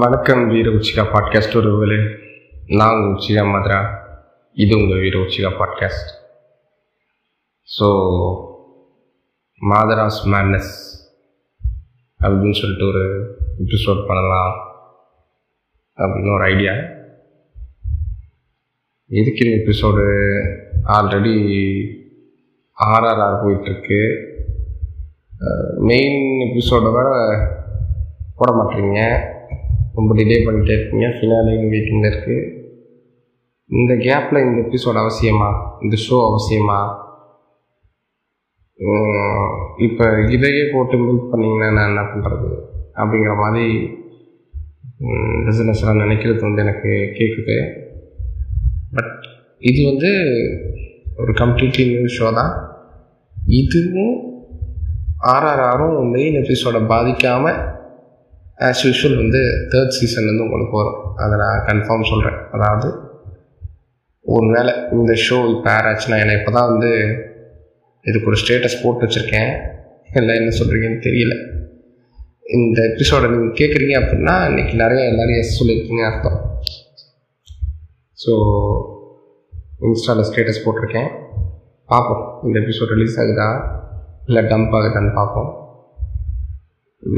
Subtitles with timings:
[0.00, 1.96] வணக்கம் வீர உச்சிகா பாட்காஸ்ட் உறவுகளே.
[2.66, 3.78] நான் உங்கள் உச்சிகா மதுரா.
[4.56, 6.10] இது உங்கள் வீர உச்சிகா பாட்காஸ்ட்
[7.68, 7.88] ஸோ
[9.62, 10.70] மாதராஸ் மேட்னஸ்
[12.20, 13.02] அப்படின்னு சொல்லிட்டு ஒரு
[13.64, 14.54] எபிசோட் பண்ணலாம்
[15.98, 16.74] அப்படின்னு ஒரு ஐடியா
[19.10, 20.04] எதுக்கு இந்த எபிசோடு
[20.84, 21.34] ஆல்ரெடி
[22.78, 24.00] ஆர்ஆர்ஆர் போயிட்டுருக்கு.
[25.78, 27.08] மெயின் எபிசோடை விட
[28.36, 29.02] போட மாட்டேறீங்க
[30.00, 31.06] ரொம்ப டிலே பண்ணிட்டே இருக்கீங்க.
[31.16, 32.38] ஃபினாலே வெயிட்டிங்கில் இருக்குது
[33.70, 35.48] இந்த கேப்பில் இந்த எபிசோட் அவசியமா?
[35.82, 36.78] இந்த ஷோ அவசியமா?
[39.86, 42.50] இப்போ இதையே போட்டு மீட் பண்ணிங்கன்னா நான் என்ன பண்ணுறது
[43.00, 43.66] அப்படிங்கிற மாதிரி
[45.46, 47.56] பிஸ்னஸ்லாம் நினைக்கிறது வந்து எனக்கு கேட்குது
[48.92, 49.12] பட்
[49.70, 50.10] இது வந்து
[51.16, 52.52] ஒரு கம்ப்ளீட்லி நியூ ஷோ தான்.
[53.60, 54.16] இதுவும்
[55.32, 57.60] ஆர்ஆர்ஆரும் மெயின் எபிசோடை பாதிக்காமல்
[58.68, 59.40] ஆஸ் யூஷுவல் வந்து
[59.72, 60.98] தேர்ட் சீசன் வந்து உங்களுக்கு வரும்.
[61.22, 62.88] அதை நான் கன்ஃபார்ம் சொல்கிறேன் அதாவது
[64.24, 66.90] ஒரு வேளை இந்த ஷோ இப்போ ஏர் ஆச்சுன்னா என்னை இப்போ தான் வந்து
[68.08, 69.52] இதுக்கு ஒரு ஸ்டேட்டஸ் போட்டு வச்சுருக்கேன்.
[70.18, 71.34] எல்லாம் என்ன சொல்கிறீங்கன்னு தெரியல.
[72.58, 76.38] இந்த எபிசோடை நீங்கள் கேட்குறீங்க அப்படின்னா இன்றைக்கி நிறைய எல்லோரும் எஸ் சொல்லியிருக்கீங்க அர்த்தம்.
[78.22, 78.32] ஸோ
[79.88, 81.10] இன்ஸ்டாவில் ஸ்டேட்டஸ் போட்டிருக்கேன்.
[81.92, 82.24] பார்ப்போம்.
[82.46, 83.48] இந்த எபிசோட் ரிலீஸ் ஆகுதா?
[84.28, 85.50] இல்லை டம்ப் ஆகுதான்னு பார்ப்போம்.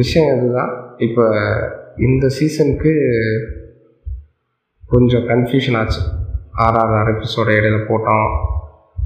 [0.00, 0.72] விஷயம் அதுதான்
[1.06, 1.24] இப்போ
[1.96, 2.92] இந்த சீசனுக்கு
[4.88, 6.00] கொஞ்சம் கன்ஃபியூஷன் ஆச்சு.
[6.64, 8.26] ஆறாறு எபிசோட இடையில போட்டோம்.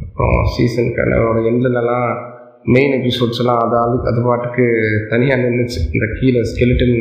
[0.05, 1.19] அப்புறம் சீசனுக்கான
[1.51, 2.09] எண்ட்லலாம்
[2.75, 3.77] மெயின் எபிசோட்ஸ் எல்லாம் அது
[4.11, 4.65] அது பாட்டுக்கு
[5.09, 6.97] தனியாக நின்றுச்சு இந்த கீழே ஸ்கெலிட்டன்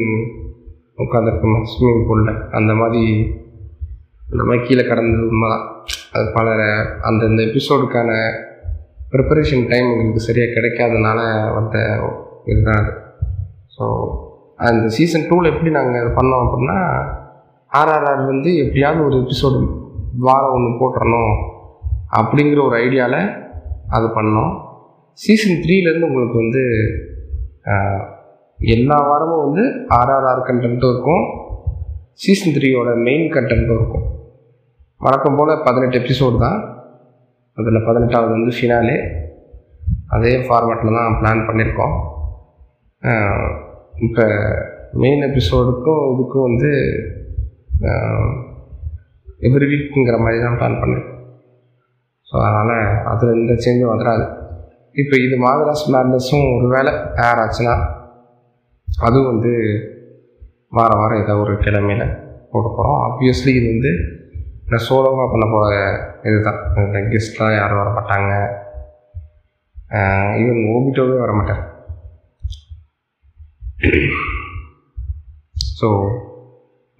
[0.97, 3.03] உட்காந்துருக்கணும் ஸ்விம்மிங் பூலில் அந்த மாதிரி
[4.31, 5.65] அந்த மாதிரி கீழே கடந்தது உண்மைதான்.
[6.11, 6.49] அது பல
[7.01, 8.11] அந்தந்த எபிசோடுக்கான
[9.11, 11.19] ப்ரிப்பரேஷன் டைம் எங்களுக்கு சரியாக கிடைக்காதனால
[11.53, 11.75] வந்த
[12.45, 12.93] இதுதான் அது.
[13.75, 13.85] ஸோ
[14.59, 16.77] அந்த சீசன் டூவில் எப்படி நாங்கள் பண்ணோம் அப்படின்னா
[17.79, 19.59] ஆர்ஆர்ஆர் வந்து எப்படியாவது ஒரு எபிசோடு
[20.25, 21.33] வாரம் ஒன்று போட்டுறணும்
[22.19, 23.19] அப்படிங்கிற ஒரு ஐடியாவில்
[23.95, 24.53] அது பண்ணோம்.
[25.23, 26.63] சீசன் த்ரீலேருந்து உங்களுக்கு வந்து
[28.59, 29.63] எல்லா வாரமும் வந்து
[29.97, 31.25] ஆர்ஆர்ஆர் கண்டென்ட்டும் இருக்கும்.
[32.23, 34.05] சீசன் த்ரீயோட மெயின் கண்டென்ட்டும் இருக்கும்.
[35.01, 36.59] வழக்கம் போல் பதினெட்டு எபிசோடு தான்.
[37.57, 38.97] அதில் பதினெட்டாவது வந்து ஃபினாலே
[40.15, 41.95] அதே ஃபார்மேட்டில் தான் பிளான் பண்ணியிருக்கோம்
[43.97, 44.25] இப்போ
[44.93, 46.71] மெயின் எபிசோடுக்கும் இதுக்கும் வந்து
[49.39, 51.05] எவ்ரி வீக்குங்கிற மாதிரி தான் பிளான் பண்ணேன்
[52.27, 54.25] ஸோ அதனால் அதில் எந்த சேஞ்சும் வந்துடாது
[54.95, 56.91] இப்போ இது மாதராஸ் மேட்னஸும் ஒரு வேளை
[57.23, 57.75] ஏர் ஆச்சுன்னா
[58.87, 59.53] அதுவும் வந்து
[60.71, 62.05] வார வாரம் ஏதோ ஒரு கிழமையில்
[62.51, 63.91] போட போகிறோம் ஆப்வியஸ்லி இது வந்து
[64.67, 65.73] நான் சோலோவாக பண்ண போகிற
[66.23, 68.31] இது தான் இந்த கெஸ்ட்லாம் யாரும் வர மாட்டாங்க
[70.35, 71.63] ஈவன் ஓபிட்டோவே வரமாட்டேன்
[75.79, 75.87] ஸோ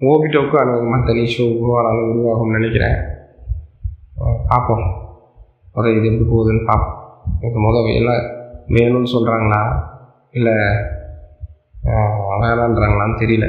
[0.00, 2.96] ஓபிட்டோவுக்கும் அநேகமாக தனி ஷோ உருவானாலும் உருவாகும்னு நினைக்கிறேன்.
[4.50, 4.84] பார்ப்போம்
[5.74, 6.98] முதல் இது எப்படி போகுதுன்னு பார்ப்போம்
[7.46, 8.22] இது முதல் எல்லாம்
[8.76, 9.60] வேணும்னு சொல்கிறாங்களா
[10.36, 10.54] இல்லை
[12.42, 13.46] வேணான்றாங்களான்னு தெரியல.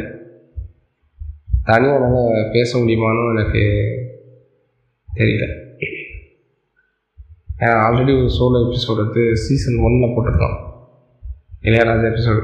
[1.70, 3.64] தனியாக என்னால் பேச முடியுமான்னு எனக்கு
[5.10, 5.46] தெரியல.
[7.62, 10.58] ஏன்னா ஆல்ரெடி ஒரு சோலோ எபிசோடு வந்து சீசன் ஒன்னில் போட்டிருக்கோம்
[11.68, 12.42] இளையராஜா எபிசோடு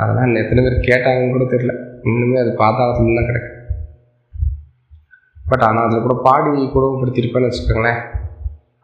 [0.00, 1.74] அதெல்லாம் எத்தனை பேர் கேட்டாங்கன்னு கூட தெரியல.
[2.10, 3.58] இன்னுமே அது பாதாளத்துல தான் கிடைக்கும்
[5.50, 8.00] பட் ஆனால் அதில் கூட பாடி குடும்பப்படுத்தியிருப்பேன்னு வச்சுக்கோங்களேன்.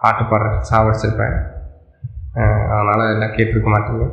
[0.00, 1.37] பாட்டு பாடுற சாவடிச்சிருப்பேன்
[2.72, 4.06] அதனால் எல்லாம் கேட்டிருக்க மாட்டேங்க.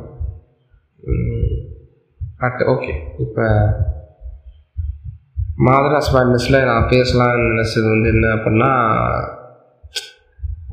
[2.42, 2.94] பட் ஓகே
[3.24, 3.44] இப்போ
[5.66, 8.70] மாதராஸ் மேட்னஸில் நான் பேசலாம்னு நினச்சது வந்து என்ன அப்படின்னா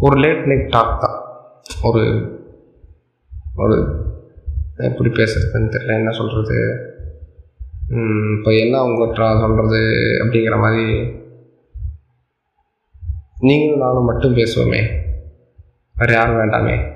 [0.06, 1.18] ஒரு லேட் நைட் டாக் தான்.
[1.90, 2.04] ஒரு
[3.64, 3.76] ஒரு
[4.78, 6.88] எப்படி பேசுறதுன்னு தெரியல என்ன சொல்கிறது
[8.38, 9.82] இப்போ என்ன உங்கள்கிட்ட சொல்கிறது
[10.24, 11.22] அப்படிங்கிற மாதிரி
[13.40, 14.82] நீங்களும் நானும் மட்டும் பேசுவோமே.
[15.96, 16.92] வேறு யாரும் வேண்டாமே.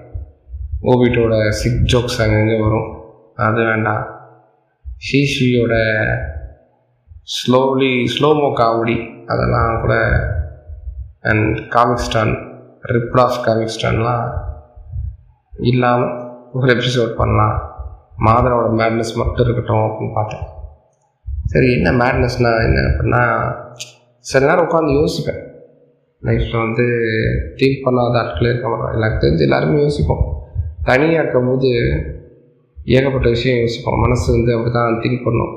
[0.81, 3.01] ஓபிட்டோட சிக் ஜோக்ஸ் அங்கங்கே வரும்.
[3.35, 4.15] அது வேண்டாம்.
[5.07, 5.73] ஷீஷியோட
[7.33, 9.95] ஸ்லோலி ஸ்லோமோ காமெடி அதெல்லாம் கூட
[11.21, 12.33] அண்ட் காமிக் ஸ்டான்
[12.81, 14.31] ரிப்ட் காமிக் ஸ்டான்லாம்
[15.59, 16.26] இல்லாமல்
[16.57, 17.55] ஒரு எபிசோட் பண்ணலாம்.
[18.25, 20.45] மாதரோட மேட்னஸ் மட்டும் இருக்கட்டும் அப்படின்னு பார்த்தேன்.
[21.51, 23.23] சரி என்ன மேட்னஸ்னால் என்ன அப்படின்னா
[24.29, 25.41] சில நேரம் உட்காந்து யோசிப்பேன்.
[26.27, 26.85] லைஃப்பில் வந்து
[27.59, 30.23] திங்க் பண்ணாத ஆட்களே இருக்க மாட்டோம் எனக்கு தெரிஞ்சு எல்லாருமே யோசிப்போம்.
[30.89, 31.69] தனியாக இருக்கும்போது
[32.95, 34.01] ஏகப்பட்ட விஷயம் யோசிப்போம்.
[34.05, 35.53] மனசு வந்து அப்படி தான் திங்க் பண்ணும்.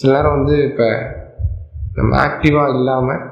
[0.00, 0.88] சில நேரம் வந்து இப்போ
[1.94, 3.22] நம்ம ஆக்டிவாக இல்லாமல்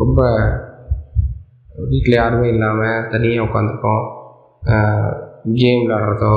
[0.00, 0.20] ரொம்ப
[1.74, 4.02] வீட்டில் யாருமே இல்லாமல் தனியாக உட்காந்துருக்கோம்
[5.54, 6.34] கேம் விளாடுறதோ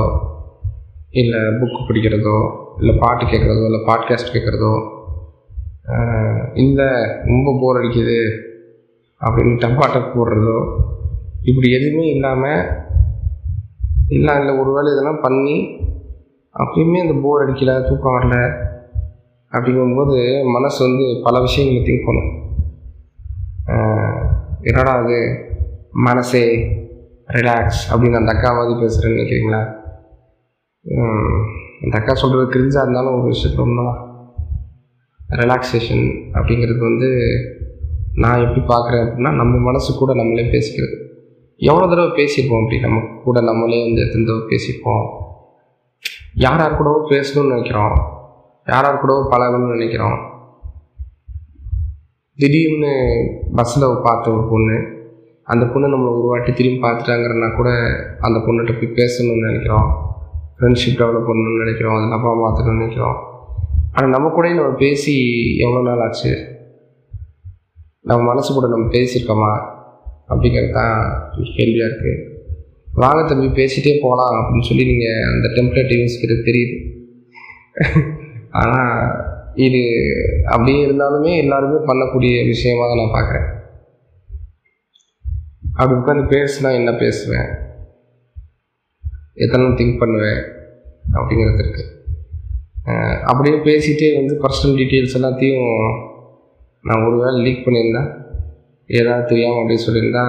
[1.10, 2.38] இல்லை புக்கு படிக்கிறதோ
[2.78, 4.72] இல்லை பாட்டு கேட்குறதோ இல்லை பாட்காஸ்ட் கேட்குறதோ
[6.54, 6.88] இல்லை
[7.24, 8.18] ரொம்ப போர் அடிக்குது
[9.20, 10.58] அப்படின்னு டப்பாட்ட போடுறதோ
[11.42, 12.66] இப்படி எதுவுமே இல்லாமல்
[14.08, 15.56] இல்லை இல்லை ஒரு வேளை இதெல்லாம் பண்ணி
[16.56, 18.36] அப்பயுமே அந்த போர் அடிக்கல தூக்கம் வரல
[19.52, 22.37] அப்படிங்கும்போது மனசு வந்து பல விஷயங்களை திங்க் பண்ணும்
[24.68, 25.16] என்னடா அது
[25.90, 26.42] மனசே
[27.28, 29.60] ரிலாக்ஸ் அப்படின்னு அந்த அக்கா மாதிரி பேசுகிறேன்னு நினைக்கிறீங்களா?
[31.82, 34.00] அந்த அக்கா சொல்கிறது கிரிஞ்சாக இருந்தாலும் ஒரு விஷயத்தில் உண்மைதான்.
[35.30, 37.08] ரிலாக்ஸேஷன் அப்படிங்கிறது வந்து
[38.12, 40.96] நான் எப்படி பார்க்குறேன் அப்படின்னா நம்ம மனசு கூட நம்மளே பேசிக்கிறது.
[41.56, 42.80] எவ்வளோ தடவை பேசியிருப்போம் அப்படி?
[42.80, 45.04] நம்ம கூட நம்மளே வந்து எத்தனை தடவை பேசியிருப்போம்?
[46.34, 47.96] யார் யார் கூடவோ பேசணும்னு நினைக்கிறோம்.
[48.66, 50.27] யார் யார் கூடவோ பழகணும்னு நினைக்கிறோம்.
[52.38, 52.92] திடீர்னு
[53.56, 54.76] பஸ்ஸில் பார்த்த ஒரு பொண்ணு.
[55.52, 57.70] அந்த பொண்ணு நம்மளை ஒரு வாட்டி திரும்பி பார்த்துட்டாங்கிறனா கூட
[58.26, 59.88] அந்த பொண்ணுகிட்ட போய் பேசணும்னு நினைக்கிறோம்.
[60.56, 61.96] ஃப்ரெண்ட்ஷிப் டெவலப் பண்ணணும்னு நினைக்கிறோம்.
[61.96, 63.16] அதை நம்ம பார்த்துக்கணும்னு நினைக்கிறோம்.
[63.92, 65.14] ஆனால் நம்ம கூட நம்ம பேசி
[65.64, 66.32] எவ்வளோ நாள் ஆச்சு?
[68.10, 69.52] நம்ம மனசு கூட நம்ம பேசியிருக்கோமா?
[70.32, 70.96] அப்படிங்கிறது தான்
[71.56, 72.14] கேள்வியாக இருக்குது
[73.02, 76.76] வாங்க தம்பி பேசிகிட்டே போகலாம் அப்படின்னு சொல்லி நீங்கள் அந்த டெம்ப்ளேட் யூஸ்கிறது தெரியுது.
[78.60, 78.94] ஆனால்
[79.58, 79.80] இது
[80.46, 83.46] அப்படியே இருந்தாலுமே எல்லாருமே பண்ணக்கூடிய விஷயமாக தான் நான் பார்க்குறேன்.
[85.74, 87.48] அப்படி உட்காந்து பேசுனா என்ன பேசுவேன்?
[89.36, 90.40] எத்தனை திங்க் பண்ணுவேன்?
[91.14, 91.86] அப்படிங்கிறது இருக்குது
[93.24, 95.66] அப்படியே பேசிகிட்டே வந்து பர்சனல் டீட்டெயில்ஸ் எல்லாத்தையும்
[96.84, 98.08] நான் ஒரு வேளை லீக் பண்ணியிருந்தேன்
[98.90, 100.24] ஏதாவது தெரியாமல் அப்படின்னு சொல்லியிருந்தா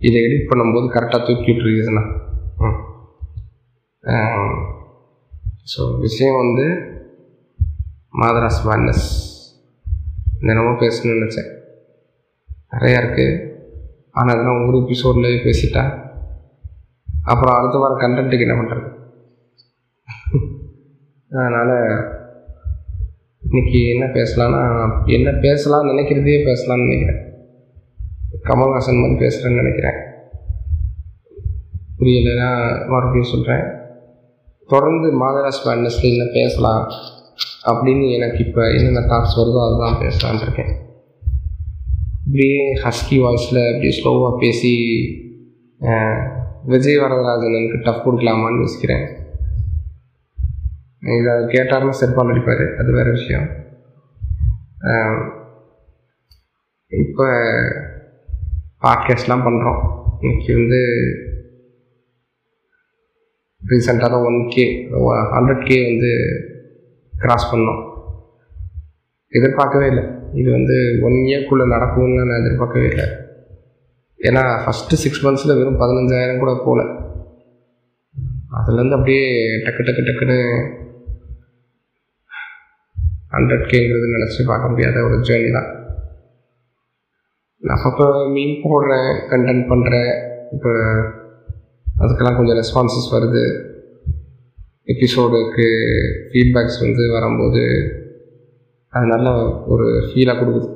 [0.00, 2.04] இதை எடிட் பண்ணும்போது கரெக்டாக தூக்கி விட்டுருக்குதுண்ணா
[2.62, 2.78] ம்.
[5.64, 6.66] ஸோ விஷயம் வந்து
[8.20, 9.06] மாதராஸ் மேட்னஸ்
[10.46, 11.48] தினமும் பேசணும்னு நினச்சேன்.
[12.74, 13.34] நிறையா இருக்குது
[14.18, 15.82] ஆனால் அதெல்லாம் ஒரு எபிசோட்லேயே பேசிட்டா.
[17.32, 18.88] அப்புறம் அடுத்த வாரம் கண்டென்ட்டுக்கு என்ன பண்ணுறது
[21.30, 21.74] அதனால்
[23.42, 24.62] இன்றைக்கி என்ன பேசலான்னா
[25.16, 27.20] என்ன பேசலாம்னு நினைக்கிறதையே பேசலாம்னு நினைக்கிறேன்.
[28.48, 29.98] கமல்ஹாசன் மாதிரி பேசுகிறேன்னு நினைக்கிறேன்.
[31.98, 32.48] புரியலைன்னா
[32.92, 33.66] மறுபடியும் சொல்கிறேன்
[34.72, 36.84] தொடர்ந்து மாதராஸ் மேட்னஸில் என்ன பேசலாம்.
[37.70, 40.72] அப்படின்னு எனக்கு இப்போ என்னென்ன தாட்ஸ் வருதோ அதுதான் பேசலான் இருக்கேன்.
[42.26, 44.72] இப்படியே ஹஸ்கி வாய்ஸில் இப்படி ஸ்லோவாக பேசி
[46.72, 49.04] விஜய் வரதராஜனுக்கு டஃப் கொடுக்கலாமான்னு யோசிக்கிறேன்.
[51.18, 53.46] இதை கேட்டாருன்னா செருப்பால் அடிப்பார் அது வேறு விஷயம்.
[56.92, 57.26] இப்போ
[58.84, 59.80] பாட்காஸ்ட்லாம் பண்ணுறோம்
[60.22, 60.80] இன்னைக்கு வந்து
[63.62, 64.64] ரீசெண்டாக தான் ஒன் கே
[65.36, 66.10] ஹண்ட்ரட் கே வந்து
[67.22, 67.82] கிராஸ் பண்ணோம்.
[69.38, 70.04] எதிர்பார்க்கவே இல்லை.
[70.40, 73.06] இது வந்து ஒன் இயர்க்குள்ளே நடக்கும்னு நான் எதிர்பார்க்கவே இல்லை.
[74.28, 76.82] ஏன்னா ஃபஸ்ட்டு சிக்ஸ் மந்த்ஸில் வெறும் பதினஞ்சாயிரம் கூட போகல
[78.58, 79.24] அதுலேருந்து அப்படியே
[79.64, 80.38] டக்கு டக்கு டக்குன்னு
[83.34, 85.70] ஹண்ட்ரட் கேங்கிறது நினச்சி பார்க்க முடியாத ஒரு ஜேர்னி தான்.
[87.62, 90.10] நான் அப்பப்போ மீன் போடுறேன் கண்டென்ட் பண்ணுறேன்
[90.56, 90.72] இப்போ
[92.02, 93.44] அதுக்கெல்லாம் கொஞ்சம் ரெஸ்பான்சஸ் வருது.
[94.88, 95.66] எபிசோடுக்கு
[96.30, 97.62] ஃபீட்பேக்ஸ் வந்து வரும்போது
[98.88, 100.68] அது நல்ல ஒரு ஃபீலாக கொடுக்குது.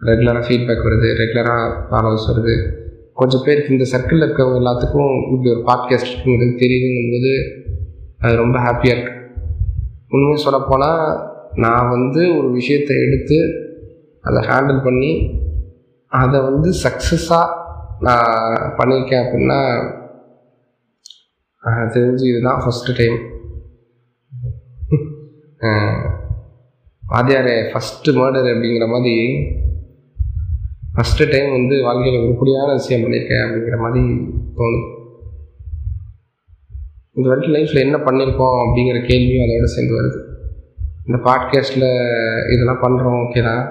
[0.00, 2.54] ரெகுலராக ஃபீட்பேக் வருது ரெகுலராக ஃபாலோவர்ஸ் வருது.
[3.12, 7.32] கொஞ்சம் பேருக்கு இந்த சர்க்கிளில் இருக்க எல்லாத்துக்கும் இப்படி ஒரு பாட்காஸ்ட் இருக்குங்கிறது தெரியுதுங்கும்போது
[8.18, 9.20] அது ரொம்ப ஹாப்பியாக இருக்குது
[10.08, 13.38] உண்மையை சொல்லப்போனால் நான் வந்து ஒரு விஷயத்தை எடுத்து
[14.20, 15.12] அதை ஹேண்டில் பண்ணி
[16.06, 17.48] அதை வந்து சக்ஸஸாக
[18.00, 19.60] நான் பண்ணியிருக்கேன் அப்படின்னா
[21.64, 23.18] தெரிஞ்சு இதுதான் ஃபஸ்ட்டு டைம்
[27.12, 29.16] வாத்தியாரே ஃபஸ்ட்டு மர்டர் அப்படிங்கிற மாதிரி
[30.96, 34.02] ஃபஸ்ட்டு டைம் வந்து வாழ்க்கையில் உருப்படியான விஷயம் பண்ணியிருக்கேன் அப்படிங்கிற மாதிரி
[34.56, 34.88] தோணுது
[37.16, 40.20] இது வரைக்கும் லைஃப்பில் என்ன பண்ணியிருக்கோம் அப்படிங்கிற கேள்வியும் அதோட சேர்ந்து வருது
[41.06, 41.88] இந்த பாட்காஸ்ட்டில்
[42.52, 43.64] இதெல்லாம் பண்ணுறோம் ஓகே தான்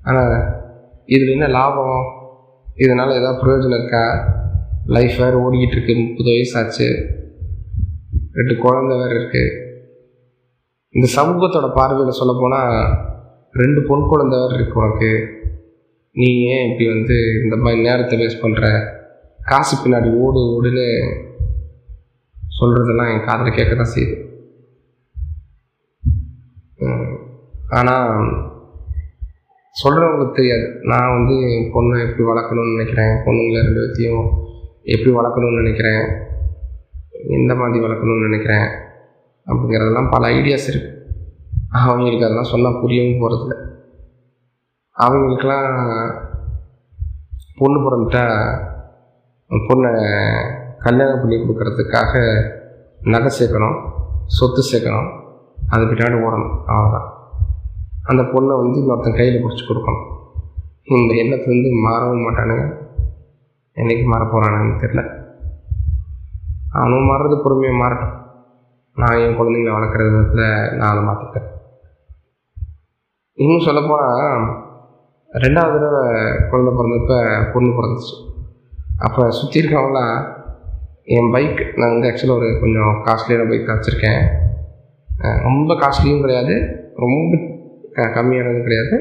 [0.00, 0.34] ஆனால்
[1.04, 1.98] இதில் என்ன லாபம்
[2.76, 4.04] இதனால் ஏதாவது பிரயோஜனம் இருக்கா
[4.94, 6.88] லைஃப் வேறு ஓடிக்கிட்டு இருக்கு முப்பது ஆச்சு
[8.38, 9.54] ரெண்டு குழந்த வேறு இருக்குது
[10.94, 12.74] இந்த சமூகத்தோட பார்வையில் சொல்லப்போனால்
[13.60, 15.10] ரெண்டு பொன் குழந்தை வேறு இருக்கு உனக்கு.
[16.16, 18.66] நீ ஏன் இப்படி வந்து இந்த மாதிரி நேரத்தை வேஸ்ட் பண்ணுற
[19.50, 20.86] காசு பின்னாடி ஓடு ஓடுன்னு
[22.58, 24.16] சொல்கிறதெல்லாம் என் காதில் கேட்க தான் செய்யுது
[27.78, 28.10] ஆனால்
[29.74, 30.66] சொல்கிறவங்களுக்கு தெரியாது.
[30.90, 33.14] நான் வந்து என் பொண்ணை எப்படி வளர்க்கணும்னு நினைக்கிறேன்.
[33.24, 34.26] பொண்ணுங்களை ரெண்டு பேர்த்தையும்
[34.92, 36.04] எப்படி வளர்க்கணும்னு நினைக்கிறேன்?
[37.38, 38.66] எந்த மாதிரி வளர்க்கணும்னு நினைக்கிறேன்?
[39.46, 40.92] அப்படிங்கிறதெல்லாம் பல ஐடியாஸ் இருக்குது
[41.80, 43.56] அவங்களுக்கு அதெல்லாம் சொன்னால் புரியவும் போகிறதில்ல
[44.96, 45.68] அவங்களுக்கெல்லாம்
[47.60, 48.24] பொண்ணு பிறந்துட்டா
[49.68, 49.90] பொண்ணை
[50.84, 52.12] கல்யாணம் பண்ணி கொடுக்கறதுக்காக
[53.14, 53.76] நகை சேர்க்கணும்
[54.36, 55.10] சொத்து சேர்க்கணும்
[55.74, 56.56] அது பின்னாடி ஓடணும்.
[56.70, 57.08] அவ்வளோதான்
[58.10, 60.04] அந்த பொண்ணை வந்து இன்னொருத்தன் கையில் பிடிச்சி கொடுக்கணும்.
[60.96, 62.66] இந்த எண்ணத்தை வந்து மாறவும் மாட்டானுங்க.
[63.80, 65.02] என்றைக்கு மாற போகிறானுங்கன்னு தெரில
[66.78, 68.14] அவனும் மாறுறது பொறுமையாக மாறட்டும்.
[68.96, 70.46] நான் என் குழந்தைங்கள வளர்க்குற விதத்தில்
[70.78, 71.50] நான் அதை மாற்றிக்கிறேன்
[73.38, 74.44] இன்னும் சொல்லப்போனால்
[75.44, 76.04] ரெண்டாவது தடவை
[76.50, 77.14] குழந்தை பிறந்தப்ப
[77.54, 78.14] பொண்ணு பிறந்துச்சு.
[79.06, 80.16] அப்போ சுற்றி இருக்கவங்களாம்
[81.16, 84.22] என் பைக் நான் வந்து ஆக்சுவலாக ஒரு கொஞ்சம் காஸ்ட்லியான பைக் வச்சுருக்கேன்.
[85.48, 86.54] ரொம்ப காஸ்ட்லியும் கிடையாது
[87.04, 87.36] ரொம்ப
[87.96, 88.96] க கம்மியானதும் கிடையாது.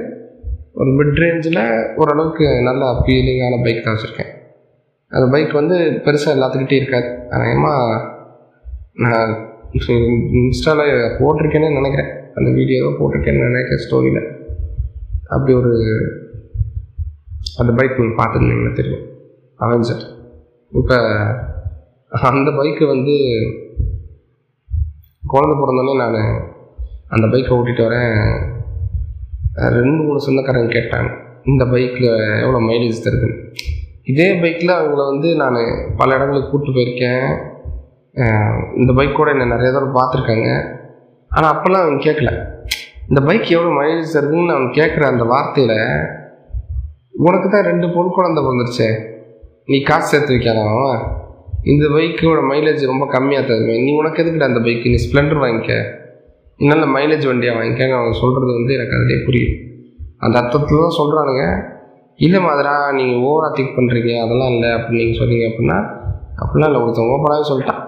[0.79, 1.61] ஒரு மிட் ரேஞ்சில்
[2.01, 4.31] ஓரளவுக்கு நல்ல ஃபீலிங்கான பைக் தான் வச்சுருக்கேன்.
[5.15, 7.07] அந்த பைக் வந்து பெருசாக எல்லாத்துக்கிட்டே இருக்காது.
[7.35, 7.99] அதிகமாக
[9.03, 9.31] நான்
[10.41, 12.11] இன்ஸ்டாவில் போட்டிருக்கேன்னு நினைக்கிறேன்.
[12.37, 14.21] அந்த வீடியோவை போட்டிருக்கேன்னு நினைக்கிறேன் ஸ்டோரியில்
[15.35, 15.73] அப்படி ஒரு
[17.61, 19.03] அந்த பைக் நீங்கள் பார்த்துருந்தீங்கன்னா தெரியும்.
[19.59, 20.03] அவெஞ்சர்
[20.79, 20.97] இப்போ
[22.29, 23.15] அந்த பைக்கு வந்து
[25.23, 26.19] குழந்த பிறந்தோடனே நான்
[27.15, 28.13] அந்த பைக்கை ஓட்டிகிட்டு வரேன்.
[29.77, 31.09] ரெண்டு மூணு சொந்தக்காரங்க கேட்டாங்க
[31.51, 32.11] இந்த பைக்கில்
[32.43, 33.37] எவ்வளோ மைலேஜ் தருதுன்னு.
[34.11, 35.59] இதே பைக்கில் அவங்கள வந்து நான்
[35.99, 37.25] பல இடங்களுக்கு கூப்பிட்டு போயிருக்கேன்.
[38.79, 40.49] இந்த பைக் கூட என்னை நிறைய தடவை பார்த்துருக்காங்க.
[41.31, 42.31] ஆனால் அப்போல்லாம் அவங்க கேட்கல
[43.09, 45.77] இந்த பைக் எவ்வளோ மைலேஜ் தருதுன்னு அவங்க கேட்குற அந்த வார்த்தையில்
[47.27, 48.89] உனக்கு தான் ரெண்டு பொன் குழந்தை பிறந்துருச்சே.
[49.71, 51.03] நீ காசு சேர்த்து வைக்காதவன்
[51.73, 55.75] இந்த பைக்கோட மைலேஜ் ரொம்ப கம்மியாக தருவேன் நீ உனக்கு எதுக்குடா அந்த பைக்கு நீ ஸ்ப்ளெண்டர் வாங்கிக்க.
[56.59, 59.55] நல்ல மைலேஜ் வண்டியாக வாங்கிக்கங்க அவங்க சொல்கிறது வந்து எனக்கு அதிலே புரியும்
[60.25, 61.45] அந்த அர்த்தத்தில் தான் சொல்கிறானுங்க
[62.19, 65.77] இல்லை மாதிரா நீங்கள் ஓவராக திங்க் பண்ணுறீங்க அதெல்லாம் இல்லை அப்படின்னு நீங்கள் சொன்னீங்க அப்படின்னா
[66.43, 67.81] அப்படிலாம் இல்லை ஒருத்தவங்க ஓப்பனாகவே சொல்லிட்டான்.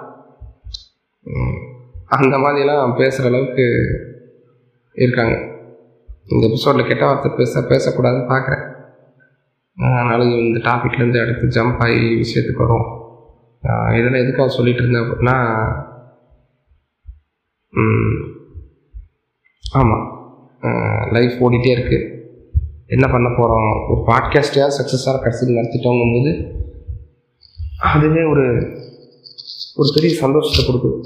[2.18, 3.66] அந்த மாதிரிலாம் பேசுகிற அளவுக்கு
[4.98, 5.36] இருக்காங்க.
[6.32, 8.66] இந்த எபிசோடில் கெட்ட வார்த்தை பேச பேசக்கூடாதுன்னு பார்க்குறேன்
[9.78, 12.88] அதனால் இந்த டாப்பிக்லேருந்து அடுத்து ஜம்ப் ஆகி விஷயத்துக்கு வரும்.
[13.98, 15.38] இதெல்லாம் எதுக்காக சொல்லிட்டு இருந்தேன் அப்படின்னா
[19.64, 20.06] ஆமாம்
[21.16, 22.06] லைஃப் ஓடிட்டே இருக்குது
[22.96, 26.32] என்ன பண்ண போகிறோம் ஒரு பாட்காஸ்டையாக சக்ஸஸாக கடைசியில் நடத்திட்டோங்கும் போது
[27.92, 28.46] அதுவே ஒரு
[29.80, 31.00] ஒரு பெரிய சந்தோஷத்தை கொடுக்குது.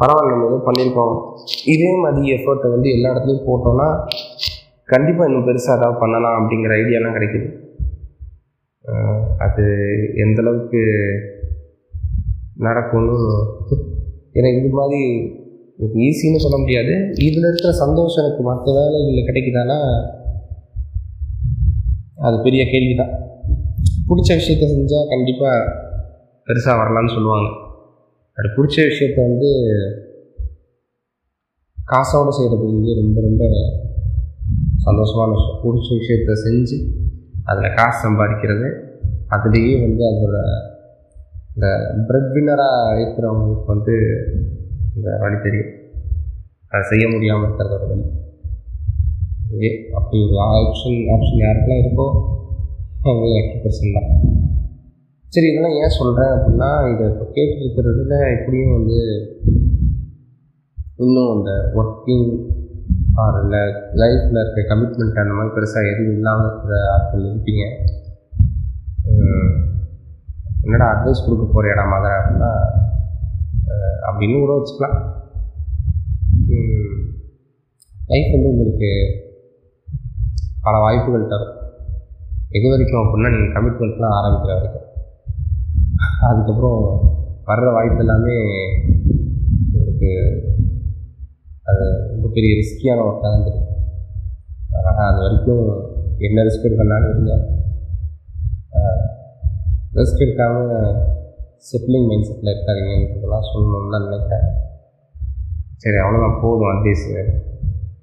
[0.00, 1.16] பரவாயில்ல நம்ம ஏதோ பண்ணியிருக்கோம்.
[1.74, 3.88] இதே மாதிரி எஃபர்ட்டை வந்து எல்லா இடத்துலையும் போட்டோம்னா
[4.84, 7.48] கண்டிப்பாக இன்னும் பெருசாக ஏதாவது பண்ணலாம் அப்படிங்கிற ஐடியாலாம் கிடைக்குது.
[9.46, 9.64] அது
[10.24, 10.82] எந்தளவுக்கு
[12.66, 13.18] நடக்கும்னு
[14.38, 15.02] எனக்கு இது மாதிரி
[15.76, 16.94] எனக்கு ஈஸின்னு சொல்ல முடியாது.
[17.28, 19.78] இதில் இருக்கிற சந்தோஷம் எனக்கு மற்ற வேலைகளில் கிடைக்குதானா
[22.26, 23.12] அது பெரிய கேள்வி தான்
[24.08, 25.58] பிடிச்ச விஷயத்த செஞ்சால் கண்டிப்பாக
[26.46, 27.48] பெருசாக வரலான்னு சொல்லுவாங்க.
[28.38, 29.50] அது பிடிச்ச விஷயத்த வந்து
[31.92, 33.44] காசோடு செய்கிறது வந்து ரொம்ப ரொம்ப
[34.86, 35.60] சந்தோஷமான விஷயம்.
[35.64, 36.78] பிடிச்ச விஷயத்த செஞ்சு
[37.50, 38.68] அதில் காசு சம்பாதிக்கிறது
[39.34, 40.36] அதுலேயே வந்து அதோட
[41.54, 41.66] இந்த
[42.08, 43.94] பிரெட் வின்னராக இருக்கிறவங்களுக்கு வந்து
[44.96, 45.72] இந்த வழி தெரியும்.
[46.72, 48.04] அதை செய்ய முடியாமல் இருக்கிறதோட வழி.
[49.96, 52.06] அப்படி ஒரு ஆப்ஷன் ஆப்ஷன் யாருக்கெல்லாம் இருக்கோ
[53.06, 54.10] அவங்க லக்கி பர்சன் தான்.
[55.34, 58.98] சரி இதெல்லாம் ஏன் சொல்கிறேன் அப்படின்னா இதை இப்போ கேட்டுருக்கிறதுல எப்படியும் வந்து
[61.04, 62.28] இன்னும் அந்த ஒர்க்கிங்
[63.22, 63.62] ஆர் இல்லை
[64.02, 67.64] லைஃப்பில் இருக்க கமிட்மெண்ட் அந்த மாதிரி பெருசாக எதுவும் இல்லாமல் இருக்கிற ஆட்கள் இருப்பீங்க.
[70.64, 72.52] என்னடா அட்வைஸ் கொடுக்க போகிற இடம் மாதிரி அப்படின்னா
[74.08, 74.98] அப்படின்னு கூட வச்சுக்கலாம்.
[78.12, 78.90] லைஃப் வந்து உங்களுக்கு
[80.66, 81.54] பல வாய்ப்புகள் தரும்.
[82.56, 84.88] எது வரைக்கும் அப்படின்னா நீங்கள் கமிட்மெண்ட்லாம் ஆரம்பிக்கிற வரைக்கும்.
[86.28, 86.80] அதுக்கப்புறம்
[87.46, 88.36] வர்ற வாய்ப்பு எல்லாமே
[89.72, 90.10] உங்களுக்கு
[91.70, 93.70] அது ரொம்ப பெரிய ரிஸ்கியான ஒர்க்காக தான் தெரியும்.
[94.76, 95.64] அதனால் அது வரைக்கும்
[96.26, 97.34] என்ன ரிஸ்க் எடுக்கணும்னாலும் இருங்க.
[99.98, 101.00] ரிஸ்க் எடுக்காமல்
[101.66, 104.46] செட்டிலிங் மைண்ட் செட்டில் இருக்காதிங்கன்றதெல்லாம் சொல்லணும்னு தான் நினைக்கிறேன்.
[105.82, 107.12] சரி அவ்வளோதான் போதும் அட்வைஸு.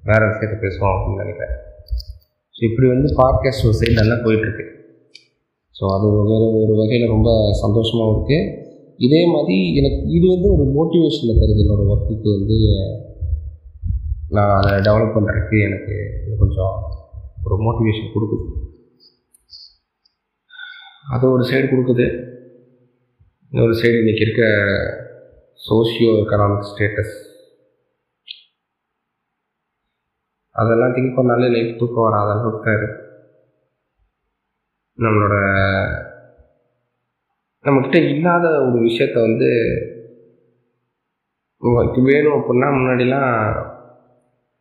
[0.02, 1.56] வேறு விஷயத்த பேசுவோம் அப்படின்னு நினைக்கிறேன்.
[2.60, 4.64] ஸோ இப்படி வந்து பாட்காஸ்ட் ஒரு சைடு நல்லா போயிட்டுருக்கு.
[5.76, 7.30] ஸோ அது வேறு ஒரு வகையில் ரொம்ப
[7.62, 8.58] சந்தோஷமாகவும் இருக்குது
[8.96, 11.62] இதே மாதிரி எனக்கு இது வந்து ஒரு மோட்டிவேஷனில் தருது.
[11.64, 12.56] என்னோடய ஒர்க்குக்கு வந்து
[14.28, 15.94] நான் அதை டெவலப் பண்ணுறதுக்கு எனக்கு
[16.38, 16.74] கொஞ்சம்
[17.44, 18.46] ஒரு மோட்டிவேஷன் கொடுக்குது.
[21.10, 22.06] அது ஒரு சைடு கொடுக்குது.
[23.52, 24.44] இன்னொரு சைடு இன்றைக்கி இருக்க
[25.70, 27.16] சோஷியோ எக்கனாமிக் ஸ்டேட்டஸ்
[30.50, 32.74] அதெல்லாம் திங்க் பண்ணாலே லைஃப் தூக்கம் வராத அளவுக்கு
[34.98, 35.34] நம்மளோட
[37.64, 39.48] நம்மக்கிட்ட இல்லாத ஒரு விஷயத்த வந்து
[42.02, 43.66] வேணும் அப்படின்னா முன்னாடிலாம்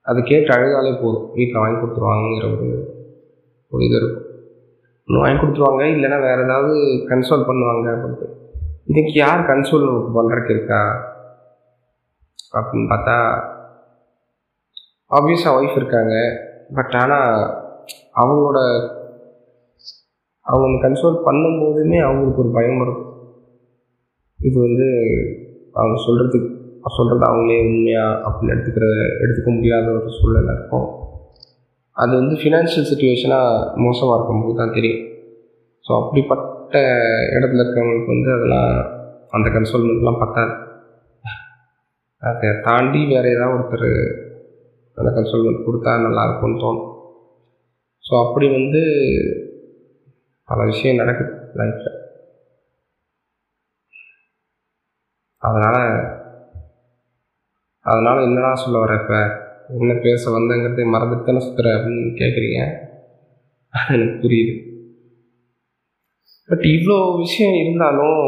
[0.01, 1.31] அதை கேட்டு அழுதாலே போதும்.
[1.33, 2.67] வீட்டில் வாங்கி கொடுத்துருவாங்கங்கிற ஒரு
[3.71, 4.25] ஒரு இது இருக்கும்.
[5.05, 6.75] இன்னும் வாங்கி கொடுத்துருவாங்க இல்லைன்னா வேறு ஏதாவது
[7.09, 8.27] கன்சோல் பண்ணுவாங்க அப்படின்ட்டு.
[8.85, 10.81] இன்னைக்கு யார் கன்சோல் பண்ணுறதுக்கு இருக்கா?
[12.53, 13.17] அப்படின்னு பார்த்தா
[15.17, 16.15] ஆப்வியஸாக ஒய்ஃப் இருக்காங்க.
[16.77, 17.31] பட் ஆனால்
[18.21, 18.59] அவங்களோட
[20.45, 23.15] அவங்க கன்சோல் பண்ணும்போதுமே அவங்களுக்கு ஒரு பயம் இருக்கும்
[24.39, 24.87] இது வந்து
[25.79, 26.49] அவங்க சொல்கிறதுக்கு
[26.97, 28.85] சொல்கிறது அவங்களே உண்மையாக அப்படின்னு எடுத்துக்கிற
[29.23, 30.87] எடுத்துக்க முடியாத ஒரு சூழ்நிலை இருக்கும்.
[31.97, 35.03] அது வந்து ஃபினான்ஷியல் சுச்சுவேஷனாக மோசமாக இருக்கும்போது தான் தெரியும்.
[35.85, 36.77] ஸோ அப்படிப்பட்ட
[37.35, 38.71] இடத்துல இருக்கிறவங்களுக்கு வந்து அதெல்லாம்
[39.37, 40.53] அந்த கன்சோல்மெண்ட்லாம் பத்தாது.
[42.21, 43.91] அதை தாண்டி வேறு ஏதாவது ஒருத்தர்
[44.99, 46.87] அந்த கன்சோல்மெண்ட் கொடுத்தா நல்லாயிருக்கும்னு தோணும்.
[48.03, 48.81] ஸோ அப்படி வந்து
[50.49, 51.95] பல விஷயம் நடக்குது லைஃப்பில்
[55.43, 55.81] அதனால்
[57.85, 59.19] அதனால் என்னடா சொல்ல வர இப்போ?
[59.77, 62.59] என்ன பேச வந்தங்கிறதே மறந்துட்டு தானே சுற்றுற அப்படின்னு கேட்குறீங்க
[63.73, 64.53] அது எனக்கு புரியுது.
[66.49, 68.21] பட் இவ்வளோ விஷயம் இருந்தாலும்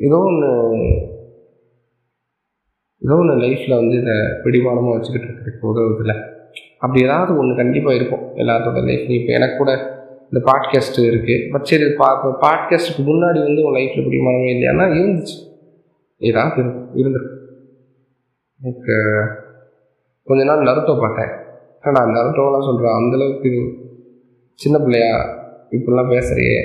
[0.00, 0.50] ஏதோ ஒன்று
[3.04, 6.30] ஏதோ ஒன்று லைஃப்பில் வந்து இதை பிடிமானமாக வச்சுக்கிட்டு இருக்கிறதுக்கு உதவுதில்ல
[6.78, 8.24] அப்படி ஏதாவது ஒன்று கண்டிப்பாக இருக்கும்.
[8.34, 9.72] எல்லாத்தோட லைஃப்லையும் இப்போ எனக்கு கூட
[10.30, 12.08] இந்த பாட்காஸ்ட்டு இருக்குது பட் சரி பா
[12.40, 15.36] பாட்காஸ்ட்டுக்கு முன்னாடி வந்து உன் லைஃப்பில் பிடிமானமே இல்லையானா இருந்துச்சு.
[16.16, 17.40] ஏதாவது இருக்கும் இருந்திருக்கும்
[18.60, 18.94] எனக்கு
[20.22, 21.32] கொஞ்ச நாள் நருட்டோ பார்த்தேன்.
[21.82, 23.50] ஆனால் நருட்டோலாம் சொல்கிறேன் அந்தளவுக்கு
[24.54, 26.58] சின்ன பிள்ளையா இப்படிலாம் பேசுகிறியே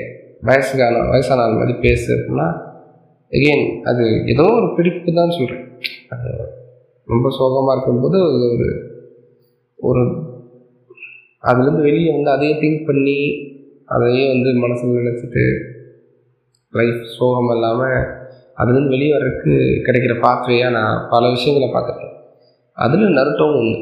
[0.46, 2.67] வயசுக்கான வயசான மாதிரி பேசு அப்படின்னா
[3.32, 5.66] எகெயின் அது ஏதோ ஒரு பிடிப்பு தான் சொல்கிறேன்
[6.10, 6.32] அது
[7.08, 8.70] ரொம்ப சோகமாக இருக்கும்போது அது ஒரு
[9.80, 10.04] ஒரு
[11.44, 13.18] அதுலேருந்து வெளியே வந்து அதையே திங்க் பண்ணி
[13.86, 15.44] அதையே வந்து மனசில் நினச்சிட்டு
[16.74, 18.00] லைஃப் சோகம் இல்லாமல்
[18.58, 22.16] அதுலேருந்து வெளியே வர்றதுக்கு கிடைக்கிற பாத்வேயாக நான் பல விஷயங்களை பார்த்துருக்கேன்
[22.78, 23.78] அதில் நருட்டவும் ஒன்று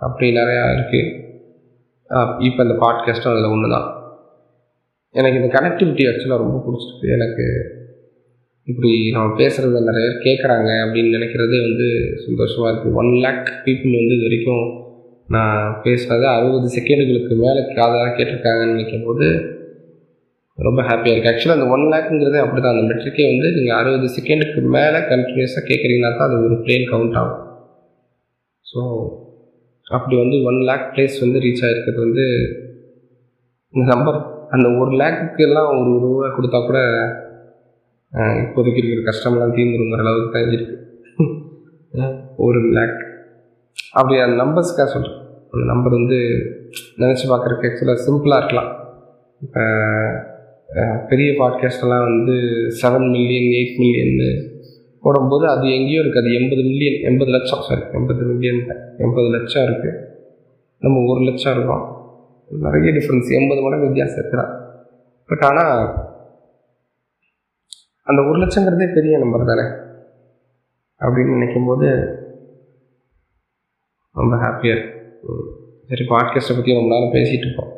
[0.00, 1.08] அப்படி நிறையா இருக்குது
[2.40, 3.88] இப்போ இந்த பாட்காஸ்ட்டும் அதில் ஒன்று தான்
[5.14, 7.06] எனக்கு இந்த கனெக்டிவிட்டி ஆக்சுவலாக ரொம்ப பிடிச்சிருக்கு.
[7.16, 7.44] எனக்கு
[8.66, 11.86] இப்படி நம்ம பேசுகிறத நிறைய பேர் கேட்குறாங்க அப்படின்னு நினைக்கிறதே வந்து
[12.26, 14.64] சந்தோஷமாக இருக்குது ஒன் லேக் பீப்புள் வந்து இது வரைக்கும்
[15.34, 19.26] நான் பேசுனது அறுபது செகண்டுகளுக்கு மேலே காதாக கேட்டிருக்காங்கன்னு நினைக்கும் போது
[20.58, 24.62] ரொம்ப ஹாப்பியாக இருக்குது ஆக்சுவலாக அந்த ஒன் லேக்குங்கிறதே அப்படி தான் அந்த மெட்ரிக்கே வந்து நீங்கள் அறுபது செகண்டுக்கு
[24.76, 27.44] மேலே கண்டினியூஸாக கேட்குறீங்கன்னா தான் அது ஒரு பிளேன் கவுண்ட் ஆகும்.
[28.66, 28.80] ஸோ
[29.86, 32.26] அப்படி வந்து ஒன் லேக் ப்ளேஸ் வந்து ரீச் ஆகிருக்கிறது வந்து
[33.74, 34.18] இந்த நம்பர்
[34.54, 36.80] அந்த ஒரு லேக்குக்கு எல்லாம் ஒரு ரூபா கொடுத்தா கூட
[38.42, 40.76] இப்போதைக்கு இருக்கிற கஷ்டம்லாம் தீர்ந்துருங்கிற அளவுக்கு தான் இருக்கு
[42.44, 43.00] ஒரு லேக்.
[43.98, 45.18] அப்படி அந்த நம்பர்ஸ்க்காக சொல்கிறேன்
[45.52, 46.18] அந்த நம்பர் வந்து
[47.02, 48.70] நினச்சி பார்க்குறக்கு ஆக்சுவலாக சிம்பிளாக இருக்கலாம்.
[49.40, 49.62] இப்போ
[51.10, 52.36] பெரிய பாட்காஸ்டெல்லாம் வந்து
[52.80, 54.28] செவன் மில்லியன் எயிட் மில்லியன்னு
[55.02, 58.60] போடும்போது அது எங்கேயோ இருக்குது அது எண்பது மில்லியன் எண்பது லட்சம் சாரி எண்பது மில்லியன்
[59.04, 59.98] எண்பது லட்சம் இருக்குது
[60.82, 61.84] நம்ம ஒரு லட்சம் இருக்கோம்.
[62.50, 64.52] நிறைய டிஃப்ரென்ஸ் எண்பது மடங்கு வித்தியாசம் இருக்கிறான்
[65.26, 65.94] பட் ஆனால்
[68.02, 69.62] அந்த ஒரு லட்சங்கிறதே பெரிய நம்பர் தானே?
[71.00, 71.88] அப்படின்னு நினைக்கும் போது
[74.12, 74.98] ரொம்ப ஹாப்பியாக இருக்கு
[75.86, 77.72] சரி பாட்காஸ்ட்டை பற்றி ரொம்ப நேரம் பேசிகிட்டு இருக்கோம்.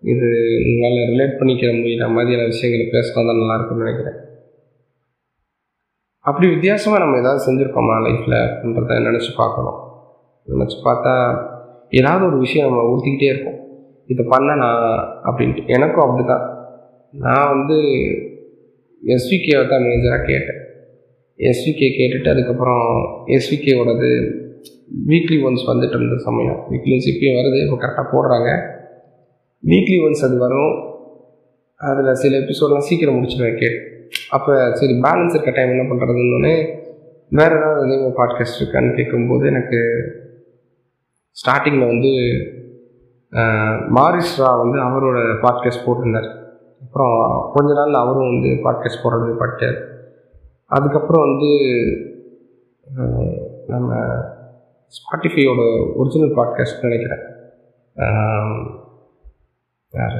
[0.00, 0.26] இது
[0.66, 2.12] உங்களால் ரிலேட் பண்ணிக்கிற முடியல.
[2.12, 4.18] மாதிரியான விஷயங்களை பேசலாம் தான் நல்லாயிருக்கும்னு நினைக்கிறேன்.
[6.18, 9.78] அப்படி வித்தியாசமாக நம்ம ஏதாவது செஞ்சுருக்கோமா லைஃப்பில் அப்படின்றத நினச்சி பார்க்கணும்.
[10.46, 11.14] நினச்சி பார்த்தா
[11.90, 13.65] ஏதாவது ஒரு விஷயம் நம்ம ஊற்றிக்கிட்டே இருக்கோம்.
[14.06, 14.82] இதை பண்ணனா நான்
[15.24, 15.66] அப்படின்ட்டு.
[15.66, 16.44] எனக்கும் அப்படி தான்
[17.14, 17.76] நான் வந்து
[19.02, 20.60] எஸ்விகேவை தான் மேஜராக கேட்டேன்.
[21.38, 22.86] எஸ்விகே கேட்டுட்டு அதுக்கப்புறம்
[23.26, 24.10] எஸ்விகேவோடது
[25.08, 26.58] வீக்லி ஒன்ஸ் வந்துட்டு இருந்த சமயம்.
[26.70, 28.50] வீக்லி ஒன்ஸ் இப்பயும் வருது இப்போ கரெக்டாக போடுறாங்க.
[29.64, 30.72] வீக்லி ஒன்ஸ் அது வரும்.
[31.80, 33.94] அதில் சில எபிசோட்லாம் சீக்கிரம் முடிச்சிருவேன் கேட்டு
[34.30, 36.52] அப்போ சரி பேலன்ஸ் இருக்க டைம் என்ன பண்ணுறதுன்னு
[37.28, 39.78] வேறு ஏதாவது அதே பாட்காஸ்ட் இருக்கான்னு கேட்கும்போது எனக்கு
[41.36, 42.12] ஸ்டார்டிங்கில் வந்து
[43.96, 46.28] மாரிஸ் ரா வந்து அவரோட பாட்காஸ்ட் போட்டிருந்தார்.
[46.82, 47.16] அப்புறம்
[47.54, 49.78] கொஞ்ச நாள் அவரும் வந்து பாட்காஸ்ட் போடுறது பட்டார்
[50.64, 51.50] அதுக்கப்புறம் வந்து
[53.66, 53.94] நம்ம
[54.96, 55.62] ஸ்பாட்டிஃபையோட
[55.94, 57.24] ஒரிஜினல் பாட்காஸ்ட் நினைக்கிறேன்.
[59.90, 60.16] யார்?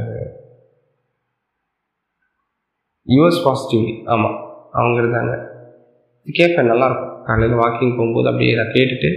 [3.08, 4.38] யூஎஸ் பாசிட்டிவ் ஆமாம்
[4.72, 5.34] அவங்க இருந்தாங்க.
[6.32, 9.10] கேட்பேன் நல்லாயிருக்கும் காலையில் வாக்கிங் போகும்போது அப்படியே நான் கேட்டுட்டு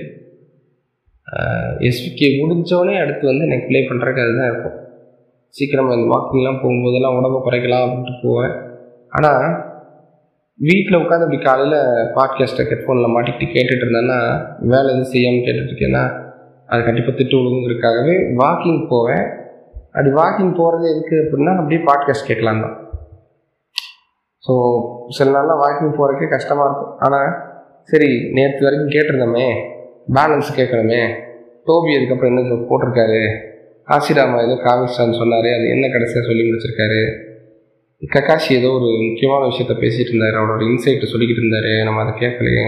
[1.87, 4.77] எஸ்பிகே முடிஞ்சோடனே அடுத்து வந்து எனக்கு ப்ளே பண்ணுறதுக்கு அதுதான் இருக்கும்.
[5.55, 8.55] சீக்கிரமாக இந்த வாக்கிங்லாம் போகும்போதெல்லாம் உடம்பை குறைக்கலாம் அப்படின்ட்டு போவேன்.
[9.17, 9.45] ஆனால்
[10.59, 11.79] வீட்டில் உட்காந்து அப்படி காலையில்
[12.15, 14.19] பாட்காஸ்ட்டை ஹெட்ஃபோனில் மாட்டிக்கிட்டு கேட்டுட்டு இருந்தேன்னா
[14.71, 16.03] வேலை எதுவும் செய்யாமல் கேட்டுட்டு இருக்கேன்னா
[16.71, 19.25] அது கண்டிப்பாக திட்டு விழுங்கிறதுக்காகவே வாக்கிங் போவேன்.
[19.93, 22.75] அப்படி வாக்கிங் போகிறது எதுக்கு அப்படின்னா அப்படியே பாட்காஸ்ட் கேட்கலாம் தான்.
[24.43, 24.53] ஸோ
[25.17, 26.93] சில நாளில் வாக்கிங் போகிறதுக்கே கஷ்டமாக இருக்கும்.
[27.05, 27.29] ஆனால்
[27.91, 29.47] சரி நேற்று வரைக்கும் கேட்டிருந்தோமே
[30.07, 31.01] பேலன்ஸ் கேட்கணுமே.
[31.65, 33.21] டோபி அதுக்கப்புறம் என்ன போட்டிருக்காரு?
[33.87, 35.47] ஆசிராமா ஏதோ காமிச்சான்னு சொன்னார்.
[35.57, 37.01] அது என்ன கடைசியாக சொல்லி முடிச்சிருக்காரு?
[38.15, 40.37] கக்காஷி ஏதோ ஒரு முக்கியமான விஷயத்த பேசிகிட்டு இருந்தார்.
[40.41, 41.71] அவரோட இன்சைட்டை சொல்லிக்கிட்டு இருந்தார்.
[41.83, 42.65] நம்ம அதை கேட்கலையே.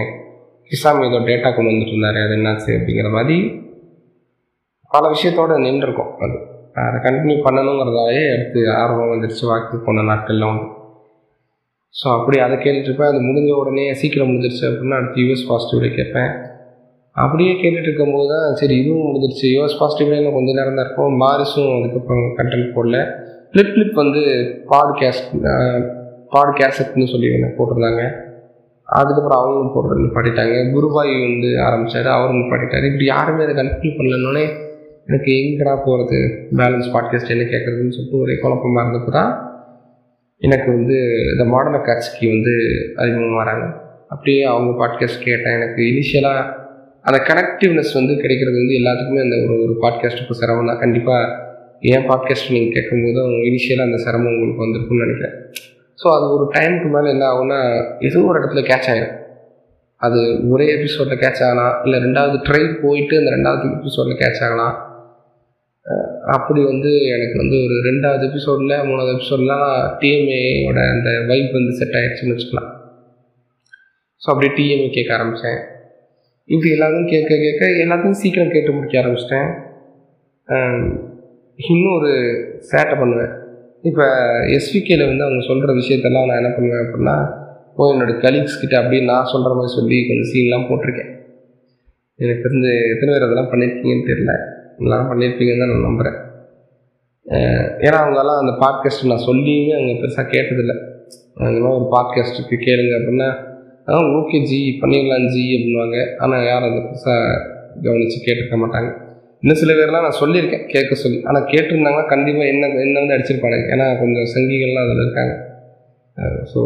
[0.70, 2.18] கிசாமி ஏதோ டேட்டா கொண்டு வந்துட்டு இருந்தார்.
[2.24, 3.38] அது என்னாச்சு அப்படிங்கிற மாதிரி
[4.90, 6.36] பல விஷயத்தோட நின்றுருக்கோம் அது.
[6.84, 10.68] அதை கண்டினியூ பண்ணணுங்கிறதாலே அடுத்து ஆர்வம் வந்துடுச்சு வாக்கு போன நாட்கள்லாம் உண்டு.
[11.94, 16.30] ஸோ அப்படி அதை கேட்டுட்ருப்பேன் அது முடிஞ்ச உடனே சீக்கிரம் முடிஞ்சிருச்சு அப்படின்னா அடுத்து யூஎஸ் பாசிட்டிவில் கேட்பேன்.
[17.16, 19.46] அப்படியே கேட்டுட்டு இருக்கும்போது தான் சரி இதுவும் முடிஞ்சிருச்சு.
[19.54, 21.14] யூஎஸ் பாசிட்டிவ்ல இன்னும் கொஞ்சம் நேரம் தான் இருக்கும்.
[21.20, 22.98] மாரிஸும் அதுக்கப்புறம் கண்டென்ட் போடல.
[23.50, 24.22] ஃப்ளிப் ஃப்ளிப் வந்து
[24.70, 25.28] பாட்காஸ்ட்
[26.34, 28.02] பாட்காஸ்ட்னு சொல்லி போட்டிருந்தாங்க.
[28.88, 34.44] அதுக்கப்புறம் அவங்களும் போடுறது பாடிட்டாங்க குருபாய் வந்து ஆரம்பித்தார் அவரும் பாடிட்டார் இப்படி யாருமே அதை கண்டினியூ பண்ணலன்னொடனே
[35.06, 36.18] எனக்கு எங்கடா போகிறது
[36.58, 39.32] பேலன்ஸ் பாட்காஸ்ட் என்ன கேட்குறதுன்னு சொல்லிட்டு ஒரே குழப்பமாக இருந்தப்போ தான்
[40.38, 40.96] எனக்கு வந்து
[41.32, 42.54] இந்த மாடர்ன் அக்காட்சிக்கு வந்து
[42.96, 43.66] அறிமுகம் வராங்க
[44.08, 45.56] அப்படியே அவங்க பாட்காஸ்ட் கேட்டேன்.
[45.62, 46.60] எனக்கு இனிஷியலாக
[47.04, 49.74] அந்த கனெக்டிவ்னஸ் வந்து கிடைக்கிறது வந்து எல்லாத்துக்குமே அந்த ஒரு ஒரு
[50.22, 50.78] இப்போ சிரமம் தான்.
[50.78, 55.34] கண்டிப்பாக ஏன் பாட்காஸ்ட் நீங்கள் கேட்கும்போது இனிஷியலாக அந்த சிரமம் உங்களுக்கு வந்திருக்கும்னு நினைக்கிறேன்.
[55.98, 57.58] ஸோ அது ஒரு டைமுக்கு மேலே என்ன ஆகும்னா
[57.98, 59.18] ஏதோ ஒரு இடத்துல கேட்ச் ஆகிடும்
[59.96, 61.74] அது ஒரே எபிசோடில் கேட்ச் ஆகலாம்.
[61.84, 64.76] இல்லை ரெண்டாவது ட்ரை போயிட்டு அந்த ரெண்டாவது எபிசோடில் கேட்ச் ஆகலாம்.
[66.26, 69.68] அப்படி வந்து எனக்கு வந்து ஒரு ரெண்டாவது எபிசோடில் மூணாவது எபிசோட்லாம்
[70.00, 72.70] டிஎம்ஏயோட அந்த வைப் வந்து செட் ஆகிடுச்சுன்னு வச்சுக்கலாம்.
[74.22, 75.71] ஸோ அப்படியே டிஎம்ஏ கேட்க ஆரம்பித்தேன்
[76.48, 79.48] இப்படி எல்லாத்தையும் கேட்க கேட்க எல்லாத்தையும் சீக்கிரம் கேட்டு முடிக்க ஆரம்பிச்சிட்டேன்.
[81.58, 82.12] இன்னும் ஒரு
[82.70, 83.32] சேட்டை பண்ணுவேன்.
[83.90, 84.04] இப்போ
[84.56, 87.16] எஸ்விகேல வந்து அவங்க சொல்கிற விஷயத்தெல்லாம் நான் என்ன பண்ணுவேன் அப்படின்னா
[87.76, 91.12] போய் என்னோடய கலீக்ஸ் கிட்ட அப்படியே நான் சொல்கிற மாதிரி சொல்லி கொஞ்சம் சீன்லாம் போட்டிருக்கேன்.
[92.18, 94.32] எனக்கு தெரிஞ்சு எத்தனை பேர் அதெல்லாம் பண்ணியிருக்கீங்கன்னு தெரில
[94.82, 96.18] எல்லாம் பண்ணியிருப்பீங்கன்னு தான் நான் நம்புகிறேன்
[97.86, 100.76] ஏன்னா அவங்கெல்லாம் அந்த பாட்காஸ்ட் நான் சொல்லியுமே அவங்க பெருசாக கேட்டதில்லை.
[101.46, 103.28] அந்த மாதிரி ஒரு பாட்காஸ்ட்டுக்கு கேளுங்க அப்படின்னா
[103.88, 107.22] ஆ ஓகே ஜி பண்ணிடலாம் ஜி அப்படின்வாங்க ஆனால் யாரும் அதை பெருசாக
[107.84, 108.90] கவனித்து கேட்டிருக்க மாட்டாங்க.
[109.42, 111.18] இன்னும் சில பேர்லாம் நான் சொல்லியிருக்கேன் கேட்க சொல்லி.
[111.28, 115.34] ஆனால் கேட்டிருந்தாங்கன்னா கண்டிப்பாக என்ன என்ன வந்து அடிச்சிருப்பானுங்க ஏன்னா கொஞ்சம் சங்கிகள்லாம் அதில் இருக்காங்க.
[116.52, 116.60] ஸோ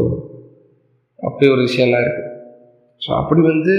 [1.19, 2.33] அப்படி ஒரு விஷயம்லாம் இருக்குது
[3.03, 3.75] ஸோ அப்படி வந்து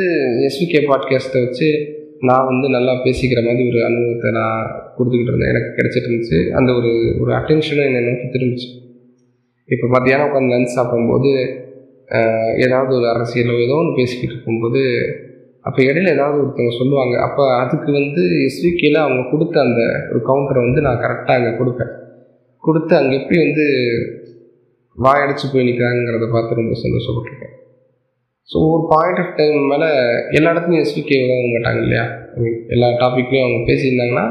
[0.48, 1.68] எஸ்விகே பாட்காஸ்ட்டை வச்சு
[2.30, 4.60] நான் வந்து நல்லா பேசிக்கிற மாதிரி ஒரு அனுபவத்தை நான்
[4.98, 5.52] கொடுத்துக்கிட்டு இருந்தேன்.
[5.54, 6.40] எனக்கு கிடச்சிட்டு இருந்துச்சு.
[6.60, 8.70] அந்த ஒரு ஒரு அட்டென்ஷனும் என்னை நோக்கி திரும்பிச்சு.
[9.70, 11.32] இப்போ மத்தியானம் உட்காந்து லஞ்ச் சாப்பிடும்போது
[12.58, 14.82] ஏதாவது ஒரு அரசியலோ ஏதோ ஒன்று பேசிக்கிட்டு இருக்கும்போது
[15.66, 20.82] அப்போ இடையில ஏதாவது ஒருத்தவங்க சொல்லுவாங்க அப்போ அதுக்கு வந்து எஸ்விகேல அவங்க கொடுத்த அந்த ஒரு கவுண்டரை வந்து
[20.82, 21.92] நான் கரெக்டாக அங்கே கொடுப்பேன்.
[22.64, 23.66] கொடுத்து அங்கே எப்படி வந்து
[24.98, 27.54] வாயடிச்சு போய் நிற்கிறாங்கிறத பார்த்து ரொம்ப சந்தோஷப்பட்டிருக்கேன்.
[28.50, 29.90] ஸோ ஒரு பாயிண்ட் ஆஃப் டைம் மேலே
[30.32, 32.06] எல்லா இடத்துலையும் எஸ்விகே உதவ மாட்டாங்க இல்லையா?
[32.68, 34.26] எல்லா டாப்பிக்லையும் அவங்க பேசியிருந்தாங்கன்னா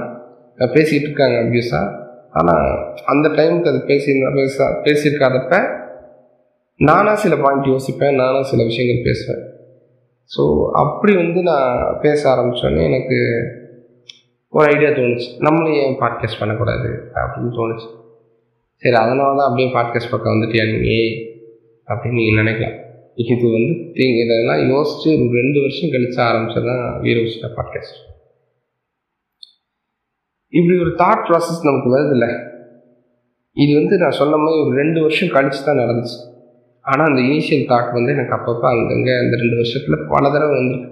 [0.58, 1.92] பேசிகிட்டு இருக்காங்க அப்வியஸாக
[2.30, 2.68] ஆனால்
[3.04, 5.84] அந்த டைமுக்கு அது பேசியிருந்தா பேச பேசியிருக்காதப்ப
[6.80, 9.44] நானாக சில பாயிண்ட் யோசிப்பேன் நானும் சில விஷயங்கள் பேசுவேன்.
[10.30, 13.18] ஸோ அப்படி வந்து நான் பேச ஆரம்பித்தோன்னே எனக்கு
[14.52, 15.28] ஒரு ஐடியா தோணுச்சு.
[15.38, 16.90] நம்மளும் ஏன் பாட்காஸ்ட் பண்ணக்கூடாது
[17.22, 17.88] அப்படின்னு தோணுச்சு.
[18.82, 21.14] சரி அதனால தான் அப்படியே பாட்காஸ்ட் பக்கம் வந்துட்டியா நீங்கள்
[21.88, 22.76] அப்படின்னு நீங்கள் நினைக்கலாம்.
[23.22, 27.98] இது வந்து இதெல்லாம் யோசித்து ஒரு ரெண்டு வருஷம் கழிச்சு ஆரம்பிச்சது தான் வீரவசிட்ட பாட்காஸ்ட்
[30.52, 32.26] இப்படி ஒரு தாட் ப்ராசஸ் நமக்கு வருதில்ல.
[33.56, 36.18] இது வந்து நான் சொன்ன மாதிரி ஒரு ரெண்டு வருஷம் கழிச்சு தான் நடந்துச்சு.
[36.90, 40.90] ஆனால் அந்த இனிஷியல் தாட் வந்து எனக்கு அப்பப்போ அங்கங்கே அந்த ரெண்டு வருஷத்தில் பல தடவை வந்துருக்கு.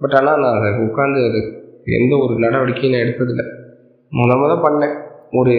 [0.00, 1.40] பட் ஆனால் நான் அதை உட்காந்து அது
[1.98, 3.46] எந்த ஒரு நடவடிக்கையும் நான் எடுத்ததில்லை.
[4.12, 4.96] முத முத பண்ணேன்.
[5.38, 5.54] ஒரு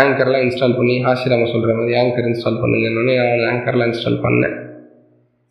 [0.00, 3.14] ஆங்கர்லாம் இன்ஸ்டால் பண்ணி ஆசிராம சொல்கிற மாதிரி ஆங்கர் இன்ஸ்டால் பண்ணுங்கன்னு
[3.50, 4.56] ஆங்கர்லாம் இன்ஸ்டால் பண்ணேன்.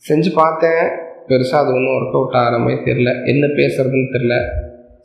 [0.05, 0.83] செஞ்சு பார்த்தேன்.
[1.29, 4.35] பெருசாக அது ஒன்றும் ஒர்க் அவுட் ஆகிற மாதிரி தெரில என்ன பேசுறதுன்னு தெரில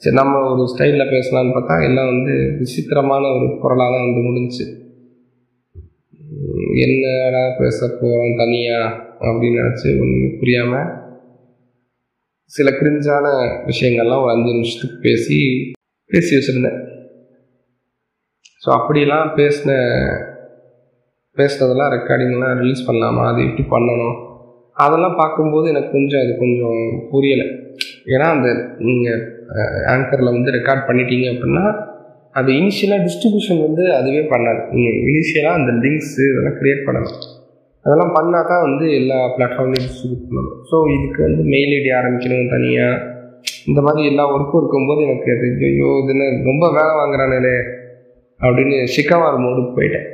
[0.02, 4.64] சரி நம்ம ஒரு ஸ்டைலில் பேசலான்னு பார்த்தா எல்லாம் வந்து விசித்திரமான ஒரு குரலாக தான் வந்து முடிஞ்சிச்சு.
[6.84, 8.94] என்னடா பேச போகிறோம் தனியாக
[9.26, 10.88] அப்படின்னு நினச்சி ஒன்றும் புரியாமல்
[12.52, 13.26] சில கிரிஞ்சான
[13.70, 15.38] விஷயங்கள்லாம் ஒரு அஞ்சு நிமிஷத்துக்கு பேசி
[16.10, 16.78] பேசி வச்சுருந்தேன்.
[18.62, 19.70] ஸோ அப்படிலாம் பேசின
[21.36, 23.24] பேசுனதெல்லாம் ரெக்கார்டிங்லாம் ரிலீஸ் பண்ணலாமா?
[23.30, 24.16] அது எப்படி பண்ணணும்?
[24.84, 26.80] அதெல்லாம் பார்க்கும்போது எனக்கு கொஞ்சம் அது கொஞ்சம்
[27.12, 27.46] புரியலை.
[28.14, 28.48] ஏன்னா அந்த
[28.78, 29.22] நீங்கள்
[29.94, 31.64] ஆங்கரில் வந்து ரெக்கார்ட் பண்ணிட்டீங்க அப்படின்னா
[32.38, 34.60] அது இனிஷியலாக டிஸ்ட்ரிபியூஷன் வந்து அதுவே பண்ணாது.
[34.76, 37.18] நீங்கள் இனிஷியலாக அந்த லிங்க்ஸு இதெல்லாம் க்ரியேட் பண்ணணும்
[37.84, 43.02] அதெல்லாம் பண்ணால் தான் வந்து எல்லா பிளாட்ஃபார்ம்லையும் டிஸ்ட்ரிபியூட் பண்ணணும் ஸோ இதுக்கு வந்து மெயில் ஐடி ஆரம்பிக்கணும் தனியாக
[43.70, 47.54] இந்த மாதிரி எல்லா ஒர்க்கும் இருக்கும்போது எனக்கு அது ஐயோ இதுன்னு ரொம்ப வேலை வாங்குறானே
[48.40, 50.06] அப்படின்னு ஷிக்காவார் மோடுக்கு போயிட்டேன்.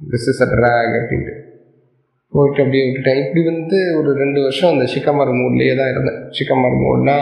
[0.00, 1.34] திஸ் இஸ் அ ட்ராக் அப்படின்ட்டு.
[2.32, 3.20] போயிட்டு அப்படியே விட்டுட்டேன்.
[3.22, 6.18] இப்படி வந்து ஒரு ரெண்டு வருஷம் அந்த ஷிக்கமார் மோட்லேயே தான் இருந்தேன்.
[6.36, 7.16] ஷிக்கமார் மோட்னா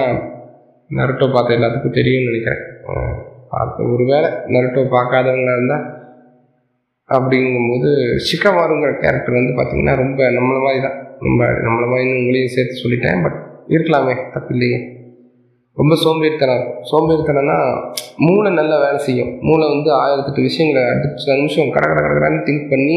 [0.91, 2.65] நருட்டோ பார்த்த எல்லாத்துக்கும் தெரியும்னு நினைக்கிறேன்.
[3.51, 5.87] பார்த்து ஒரு வேளை நருட்டோ பார்க்காதவங்களா இருந்தால்
[7.09, 7.91] அப்படிங்கும்போது
[8.29, 13.39] சிக்கமாருங்கிற கேரக்டர் வந்து பார்த்திங்கன்னா ரொம்ப நம்மளை மாதிரி தான் ரொம்ப நம்மளை மாதிரி உங்களையும் சேர்த்து சொல்லிட்டேன் பட்
[13.69, 14.79] இருக்கலாமே தப்பு இல்லையே
[15.77, 16.63] ரொம்ப சோம்பேறித்தனம்.
[16.91, 17.59] சோம்பேறித்தனம்னா
[18.17, 19.31] மூளை நல்லா வேலை செய்யும்.
[19.41, 22.97] மூளை வந்து ஆயிரத்தெட்டு விஷயங்களை அடுத்த நிமிஷம் கட கட கடகடான்னு திங்க் பண்ணி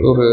[0.00, 0.26] ஒரு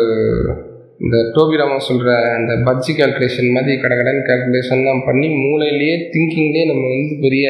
[0.99, 7.15] இந்த டோபி ராமா சொல்கிற அந்த பட்ஜி கால்குலேஷன் மாதிரி கடகடன் கால்குலேஷன்லாம் பண்ணி மூளையிலேயே திங்கிங்லேயே நம்ம வந்து
[7.21, 7.47] பெரிய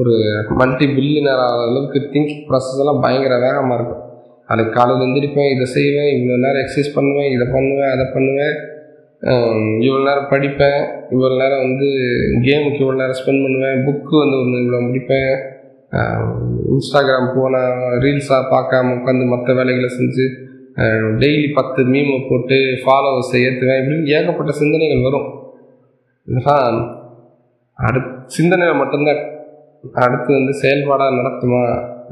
[0.00, 0.12] ஒரு
[0.60, 4.02] மல்டி பில்லியனர் ஆகிற அளவுக்கு திங்கிங் ப்ராசஸ் எல்லாம் பயங்கர வேகமாக இருக்கும்.
[4.52, 8.54] அதுக்கு காலையில் எழுந்திரிப்பேன் இதை செய்வேன் இவ்வளோ நேரம் எக்ஸசைஸ் பண்ணுவேன் இதை பண்ணுவேன் அதை பண்ணுவேன்.
[9.86, 10.82] இவ்வளோ நேரம் படிப்பேன்
[11.14, 11.88] இவ்வளோ நேரம் வந்து
[12.46, 15.32] கேமுக்கு இவ்வளோ நேரம் ஸ்பெண்ட் பண்ணுவேன் புக்கு வந்து ஒன்று இவ்வளோ முடிப்பேன்.
[16.74, 20.26] இன்ஸ்டாகிராம் போனால் ரீல்ஸாக பார்க்காம உட்காந்து மற்ற வேலைகளை செஞ்சு
[21.22, 25.28] டெய்லி பத்து மீமை போட்டு ஃபாலோவர்ஸை ஏற்றுவேன் இப்படின்னு ஏகப்பட்ட சிந்தனைகள் வரும்.
[26.28, 26.78] இதெல்லாம்
[27.78, 28.00] அடு
[28.36, 29.22] சிந்தனைகள் மட்டும்தான்.
[30.04, 31.60] அடுத்து வந்து செயல்பாடாக நடத்துமா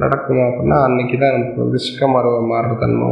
[0.03, 3.09] நடக்குமா அப்படின்னா அன்னைக்கு தான் நமக்கு வந்து சிக்கமாறு மாறுற தன்மை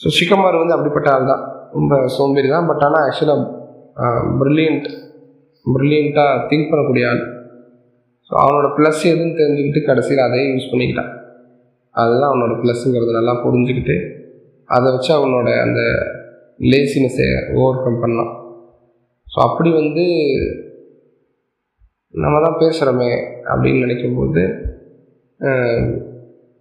[0.00, 1.42] ஸோ சிக்கமாறு வந்து அப்படிப்பட்ட ஆள் தான்.
[1.76, 2.66] ரொம்ப சோம்பேறி தான்.
[2.70, 3.42] பட் ஆனால் ஆக்சுவலாக
[4.40, 4.88] ப்ரில்லியன்ட்
[5.66, 7.22] ப்ரில்லியண்ட்டாக திங்க் பண்ணக்கூடிய ஆள்.
[8.28, 11.10] ஸோ அவனோட ப்ளஸ் எதுன்னு தெரிஞ்சுக்கிட்டு கடைசியில் அதையும் யூஸ் பண்ணிக்கிட்டான்.
[11.94, 13.96] அதுதான் அவனோட ப்ளஸ்ஸுங்கிறது நல்லா புரிஞ்சுக்கிட்டு
[14.70, 15.80] அதை வச்சு அவனோட அந்த
[16.72, 17.28] லேசினஸை
[17.60, 18.32] ஓவர் கம் பண்ணான்.
[19.32, 20.04] ஸோ அப்படி வந்து
[22.22, 23.10] நம்ம தான் பேசுகிறோமே
[23.50, 24.42] அப்படின்னு நினைக்கும்போது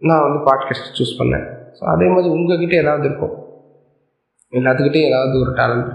[0.08, 1.46] நான் வந்து பாட்காஸ்ட் சூஸ் பண்ணேன்.
[1.78, 3.36] ஸோ அதே மாதிரி உங்ககிட்ட ஏதாவது இருக்கும்.
[4.54, 5.92] எல்லாத்துக்கிட்டே ஏதாவது ஒரு டேலண்ட்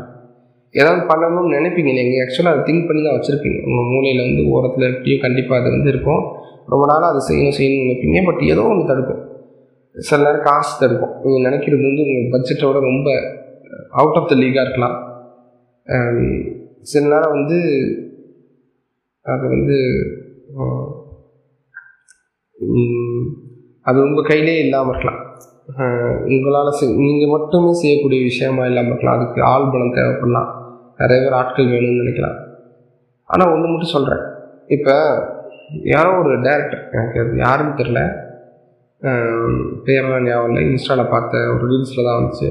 [0.74, 1.90] ஏதாவது பண்ணணும்னு நினைப்பீங்க.
[1.98, 3.58] நீங்கள் ஆக்சுவலாக அதை திங்க் பண்ணி தான் வச்சுருப்பீங்க.
[3.68, 6.22] உங்கள் மூலையில் வந்து ஓரத்தில் எப்படியும் கண்டிப்பாக அது வந்து இருக்கும்.
[6.72, 8.24] ரொம்ப நாளாக அதை செய்யணும் செய்யணும்னு நினைப்பீங்க.
[8.28, 9.22] பட் ஏதோ ஒன்று தடுக்கும்.
[9.96, 11.14] சில நேரம் காசு தடுக்கும்.
[11.24, 13.08] நீங்கள் நினைக்கிறது வந்து உங்கள் பட்ஜெட்டோட ரொம்ப
[14.00, 14.96] அவுட் ஆஃப் த லீகாக இருக்கலாம்.
[16.90, 17.58] சில நேரம் வந்து
[19.32, 19.76] அது வந்து
[23.88, 25.20] அது உங்கள் கையிலே இல்லாமல் இருக்கலாம்.
[26.32, 29.18] உங்களால் செய் நீங்கள் மட்டுமே செய்யக்கூடிய விஷயமா இல்லாமல் இருக்கலாம்.
[29.18, 30.50] அதுக்கு ஆள் பலம் தேவைப்படலாம்.
[31.00, 32.38] நிறைய பேர் ஆட்கள் வேணும்னு நினைக்கலாம்.
[33.30, 34.24] ஆனால் ஒன்று மட்டும் சொல்கிறேன்
[34.76, 34.94] இப்போ
[35.94, 38.00] யாரோ ஒரு டேரக்டர் எனக்கு அது யாருன்னு தெரில
[39.86, 40.62] பேரெல்லாம் ஞாபகம் இல்லை.
[40.68, 42.48] இன்ஸ்டாவில் பார்த்த ஒரு ரீல்ஸில் தான் வந்துச்சு.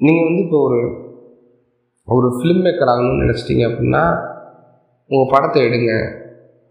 [0.00, 0.80] நீங்கள் வந்து இப்போ ஒரு
[2.08, 4.04] ஒரு ஃபிலிம் மேக்கர் ஆகணும்னு நினச்சிட்டிங்க அப்படின்னா
[5.10, 5.92] உங்கள் படத்தை எடுங்க.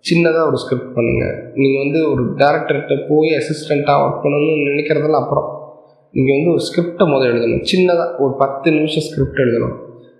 [0.05, 5.49] சின்னதாக ஒரு ஸ்கிரிப்ட் பண்ணுங்கள் நீங்கள் வந்து ஒரு டேரக்டர்கிட்ட போய் அசிஸ்டண்ட்டாக ஒர்க் பண்ணணும்னு நினைக்கிறதெல்லாம் அப்புறம்
[6.13, 7.63] நீங்கள் வந்து ஒரு ஸ்கிரிப்டை முதல் எழுதணும்.
[7.71, 9.75] சின்னதாக ஒரு பத்து நிமிஷம் ஸ்கிரிப்ட் எழுதணும்.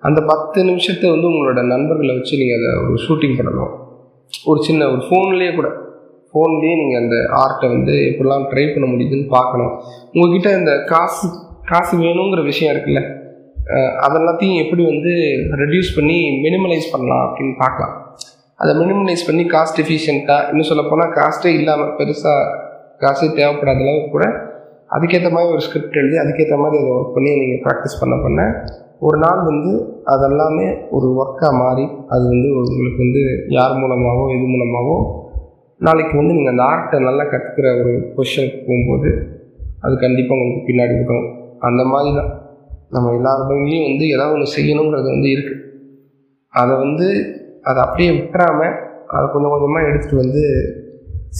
[0.07, 3.73] அந்த பத்து நிமிஷத்தை வந்து உங்களோட நண்பர்களை வச்சு நீங்கள் அதை ஒரு ஷூட்டிங் பண்ணணும்.
[4.51, 5.69] ஒரு சின்ன ஒரு ஃபோன்லேயே கூட.
[6.29, 9.73] ஃபோன்லேயே நீங்கள் அந்த ஆர்ட்டை வந்து எப்படிலாம் ட்ரை பண்ண முடியுதுன்னு பார்க்கணும்.
[10.13, 11.27] உங்ககிட்ட இந்த காசு
[11.71, 13.01] காசு வேணுங்கிற விஷயம் இருக்குல்ல
[14.05, 15.11] அதெல்லாத்தையும் எப்படி வந்து
[15.61, 17.93] ரெடியூஸ் பண்ணி மினிமலைஸ் பண்ணலாம் அப்படின்னு பார்க்கலாம்.
[18.63, 22.43] அதை மினிமலைஸ் பண்ணி காஸ்ட் எஃபிஷியண்ட்டாக இன்னும் சொல்லப்போனால் காஸ்ட்டே இல்லாமல் பெருசாக
[23.01, 24.25] காசே தேவைப்படாத அளவுக்கு கூட
[24.89, 28.41] அதுக்கேற்ற மாதிரி ஒரு ஸ்கிரிப்ட் எழுதி அதுக்கேற்ற மாதிரி அதை ஒர்க் பண்ணி நீங்கள் ப்ராக்டிஸ் பண்ண பண்ண
[29.01, 29.71] ஒரு நாள் வந்து
[30.05, 34.97] அதெல்லாமே ஒரு ஒர்க்காக மாறி அது வந்து உங்களுக்கு வந்து யார் மூலமாகவோ இது மூலமாகவோ
[35.81, 39.09] நாளைக்கு வந்து நீங்கள் அந்த ஆர்ட்டை நல்லா கற்றுக்கிற ஒரு பொசிஷனுக்கு போகும்போது
[39.81, 41.29] அது கண்டிப்பாக உங்களுக்கு பின்னாடி உதவும்.
[41.59, 42.31] அந்த மாதிரி தான்.
[42.91, 43.55] நம்ம எல்லாருமே
[43.87, 45.61] வந்து ஏதாவது ஒன்று செய்யணுங்கிறது வந்து இருக்குது
[46.53, 47.07] அதை வந்து
[47.69, 48.73] அதை அப்படியே விட்டுறாமல்
[49.15, 50.43] அதை கொஞ்சம் கொஞ்சமாக எடுத்துகிட்டு வந்து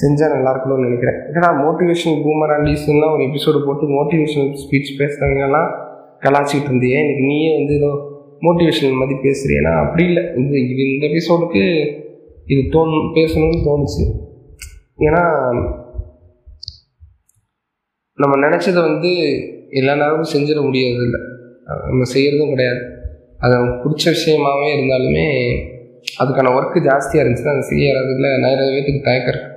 [0.01, 1.19] செஞ்சால் நல்லா இருக்கணும்னு நினைக்கிறேன்.
[1.35, 5.69] ஏன்னா மோட்டிவேஷன் பூமர் அண்டீஸ்லாம் ஒரு எபிசோடு போட்டு மோட்டிவேஷனல் ஸ்பீச் பேசுகிறவங்கலாம்
[6.25, 7.91] கலாச்சிக்கிட்டு இருந்தியே எனக்கு நீயே வந்து ஏதோ
[8.45, 10.23] மோட்டிவேஷனல் மாதிரி பேசுறியனா அப்படி இல்லை.
[10.39, 11.63] இந்த இது இந்த எபிசோடுக்கு
[12.53, 14.03] இது தோணு பேசணும்னு தோணுச்சு.
[15.07, 15.23] ஏன்னா
[18.17, 19.11] நம்ம நினச்சதை வந்து
[19.79, 21.21] எல்லா நேரமும் செஞ்சிட முடியாது இல்லை
[21.89, 22.81] நம்ம செய்கிறதும் கிடையாது.
[23.41, 25.27] அது நமக்கு பிடிச்ச விஷயமாவே இருந்தாலுமே
[26.21, 29.51] அதுக்கான ஒர்க்கு ஜாஸ்தியாக இருந்துச்சுன்னா அதை செய்யறதுல நிறைய பேத்துக்கு தயக்கம் இருக்குது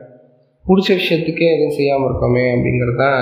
[0.65, 3.19] பிடிச்ச விஷயத்துக்கே எதுவும் செய்யாமல் இருக்கோமே அப்படிங்கிறது தான்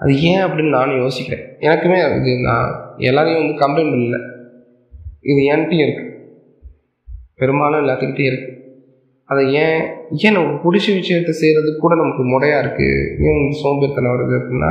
[0.00, 1.44] அது ஏன் அப்படின்னு நானும் யோசிக்கிறேன்.
[1.60, 2.68] எனக்குமே இது நான்
[3.08, 4.18] எல்லாரையும் வந்து கம்ப்ளைண்ட் பண்ணல.
[5.30, 6.06] இது என்கிட்டையும் இருக்குது
[7.40, 8.54] பெரும்பாலும் எல்லாத்துக்கிட்டையும் இருக்குது
[9.30, 9.80] அதை ஏன்
[10.26, 14.70] ஏன் நமக்கு பிடிச்ச விஷயத்த செய்கிறதுக்கு கூட நமக்கு முறையாக இருக்குது ஏன் வந்து சோம்பேறித்தனம் வருது அப்படின்னா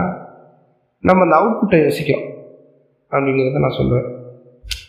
[1.03, 2.27] நம்ம அந்த அவுட்புட்டை யோசிக்கிறோம்.
[3.11, 4.07] அப்படிங்கிறத நான் சொல்லுவேன்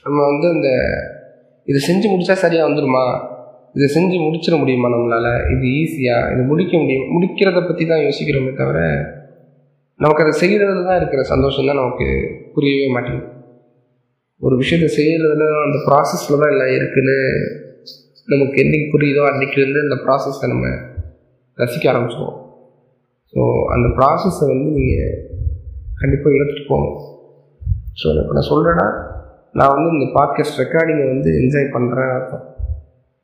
[0.05, 0.69] நம்ம வந்து அந்த
[1.69, 3.05] இதை செஞ்சு முடித்தா சரியாக வந்துடுமா
[3.75, 5.33] இதை செஞ்சு முடிச்சிட முடியுமா நம்மளால்?
[5.55, 7.07] இது ஈஸியாக இது முடிக்க முடியும்?
[7.15, 8.79] முடிக்கிறத பற்றி தான் யோசிக்கிறோமே தவிர
[10.01, 12.07] நமக்கு அதை செய்கிறதுல தான் இருக்கிற சந்தோஷம் தான் நமக்கு
[12.55, 13.29] புரியவே மாட்டேங்குது.
[14.43, 17.17] ஒரு விஷயத்தை செய்கிறதுல அந்த ப்ராசஸில் தான் எல்லாம் இருக்குன்னு
[18.29, 20.67] நமக்கு என்றைக்கு புரியுதோ அன்றைக்கிலேருந்து அந்த ப்ராசஸை நம்ம
[21.59, 22.37] ரசிக்க ஆரம்பிச்சிடுவோம்
[23.35, 23.41] ஸோ
[23.75, 25.15] அந்த ப்ராசஸை வந்து நீங்கள்
[25.95, 26.99] கண்டிப்பாக எடுத்துகிட்டு போகணும்
[28.01, 28.87] ஸோ இப்போ நான் சொல்கிறேன்னா
[29.53, 32.45] நான் வந்து இந்த பாட்காஸ்ட் ரெக்கார்டிங்கை வந்து என்ஜாய் பண்ணுறேன் அர்த்தம்.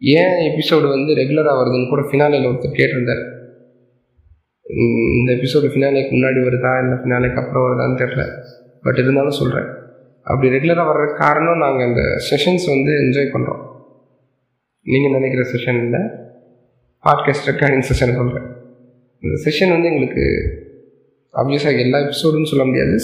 [0.02, 3.22] ஏன் எபிசோடு வந்து ரெகுலராக வருதுன்னு கூட ஃபினாலையில் ஒருத்தர் கேட்டிருந்தார்.
[5.18, 8.24] இந்த எபிசோடு ஃபினாலேக்கு முன்னாடி வருதா இல்லை ஃபினாலேக்கு அப்புறம் வருதான்னு தெரில
[8.82, 9.68] பட் இருந்தாலும் சொல்கிறேன்
[10.22, 13.62] அப்படி ரெகுலராக வர்ற காரணம் நாங்கள் இந்த செஷன்ஸ் வந்து என்ஜாய் பண்ணுறோம்
[14.86, 16.00] நீங்கள் நினைக்கிற செஷன் இல்லை.
[17.04, 18.48] பாட்காஸ்ட் ரெக்கார்டிங் செஷன் சொல்கிறேன்
[19.22, 20.24] இந்த செஷன் வந்து எங்களுக்கு
[21.34, 22.96] ஆப்வியஸாக எல்லா எபிசோடுன்னு சொல்ல முடியாது.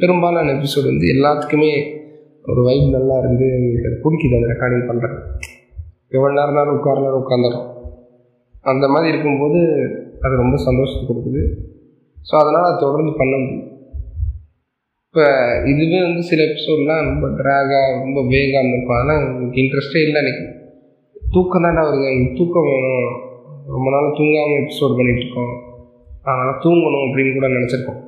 [0.00, 1.72] பெரும்பாலான எபிசோடு வந்து எல்லாத்துக்குமே
[2.50, 3.46] ஒரு வைப் நல்லா இருந்து
[3.78, 5.18] எனக்கு பிடிக்குது அந்த ரெக்கார்டிங் பண்ணுறது
[6.16, 7.68] எவ்வளோ நேரம் நேரம் உட்காரலாம் உட்காந்துடும்
[8.70, 9.60] அந்த மாதிரி இருக்கும்போது
[10.24, 11.42] அது ரொம்ப சந்தோஷத்தை கொடுக்குது.
[12.28, 13.68] ஸோ அதனால் அது தொடர்ந்து பண்ண முடியும்.
[15.06, 15.24] இப்போ
[15.72, 20.44] இதுவே வந்து சில எபிசோட்லாம் ரொம்ப ட்ராகாக ரொம்ப வேகாக இருக்கும் அதெல்லாம் எனக்கு இன்ட்ரெஸ்டே இல்லை எனக்கு
[21.34, 22.06] தூக்கம் தாண்டா வருது.
[22.12, 23.10] எனக்கு தூக்கம் வேணும்.
[23.74, 25.52] ரொம்ப நாள் தூங்காமல் எபிசோட் பண்ணிகிட்ருக்கோம்
[26.28, 28.00] அதனால் தூங்கணும் அப்படின்னு கூட நினச்சிருக்கோம்.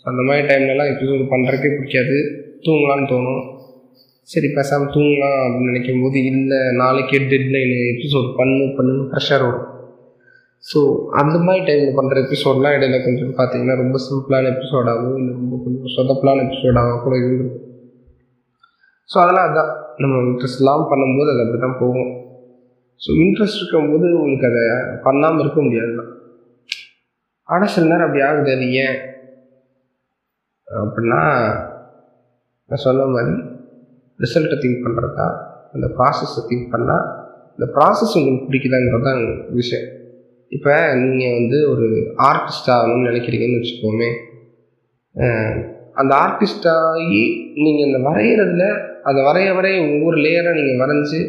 [0.00, 2.18] ஸோ அந்த மாதிரி டைம்லலாம் எபிசோடு பண்ணுறதுக்கே பிடிக்காது.
[2.66, 3.42] தூங்கலான்னு தோணும்.
[4.28, 9.68] சரி பேசாமல் தூங்கலாம் அப்படின்னு நினைக்கும் போது இல்லை நாளைக்கே டெட்லைனு எபிசோட் பண்ணு பண்ணுன்னு ப்ரெஷர் வரும்.
[10.64, 10.78] ஸோ
[11.20, 16.42] அந்த மாதிரி டைமில் பண்ணுற எபிசோட்லாம் இடையில கொஞ்சம் பார்த்தீங்கன்னா ரொம்ப சிம்பிளான எபிசோடாகவும் இல்லை ரொம்ப கொஞ்சம் சொதப்பலான
[16.46, 17.68] எபிசோடாகவோ கூட இருந்திருக்கும்.
[19.10, 22.12] ஸோ அதெல்லாம் அதுதான் நம்ம இன்ட்ரெஸ்ட் இல்லாமல் பண்ணும்போது அது அப்படி தான் போகும்.
[23.00, 24.64] ஸோ இன்ட்ரெஸ்ட் இருக்கும்போது உங்களுக்கு அதை
[25.06, 26.12] பண்ணாமல் இருக்க முடியாது தான்.
[27.48, 28.98] ஆனால் சில நேரம் அப்படி ஆகுது அது ஏன்?
[30.68, 31.22] அப்படின்னா
[32.70, 33.34] நான் சொன்ன மாதிரி
[34.22, 35.26] ரிசல்ட்டை திங்க் பண்ணுறதா
[35.72, 37.04] அந்த ப்ராசஸை திங்க் பண்ணால்
[37.58, 39.86] இந்த ப்ராசஸ் உங்களுக்கு பிடிக்குதாங்கிறது தான் விஷயம்.
[40.52, 41.86] இப்போ நீங்கள் வந்து ஒரு
[42.30, 44.08] ஆர்டிஸ்ட் ஆகணும்னு நினைக்கிறீங்கன்னு வச்சுக்கோமே
[45.96, 47.22] அந்த ஆர்டிஸ்டாகி
[47.56, 48.66] நீங்கள் இந்த வரைகிறதுல
[49.02, 51.20] அதை வரைய வரைய ஒவ்வொரு லேயராக நீங்கள் வரைஞ்சி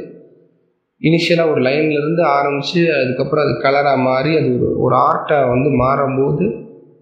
[1.01, 6.45] இனிஷியலாக ஒரு லைன்லேருந்து ஆரம்பித்து அதுக்கப்புறம் அது கலராக மாறி அது ஒரு ஒரு ஆர்ட்டாக வந்து மாறும்போது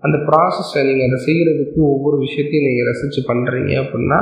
[0.03, 4.21] அந்த ப்ராசஸை நீங்கள் அதை செய்கிறதுக்கு ஒவ்வொரு விஷயத்தையும் நீங்கள் ரசித்து பண்ணுறீங்க அப்படின்னா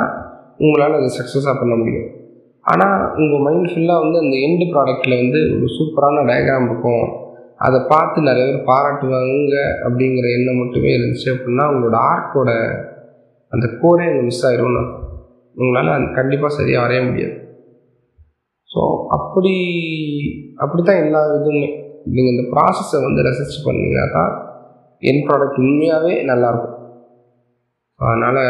[0.63, 2.08] உங்களால் அதை சக்ஸஸாக பண்ண முடியும்.
[2.72, 7.06] ஆனால் உங்கள் மைண்ட் ஃபுல்லாக வந்து அந்த எண்டு ப்ராடக்டில் வந்து ஒரு சூப்பரான டயக்ராம் இருக்கும்.
[7.65, 9.56] அதை பார்த்து நிறைய பேர் பாராட்டுவாங்க
[9.88, 12.52] அப்படிங்கிற எண்ணம் மட்டுமே இருந்துச்சு அப்படின்னா உங்களோட ஆர்ட்டோட
[13.54, 14.84] அந்த கோரே அங்கே மிஸ் ஆயிரும்னு
[15.56, 17.36] உங்களால் அது கண்டிப்பாக சரியாக வரைய முடியாது.
[18.69, 18.82] ஸோ
[19.17, 19.54] அப்படி
[20.63, 21.69] அப்படி தான் எல்லா இதுவுமே.
[22.13, 24.32] நீங்கள் இந்த ப்ராசஸை வந்து ரெசர்ச் பண்ணிங்கன்னா தான்
[25.10, 26.78] என் ப்ராடக்ட் உண்மையாகவே நல்லாயிருக்கும்
[28.00, 28.43] அதனால்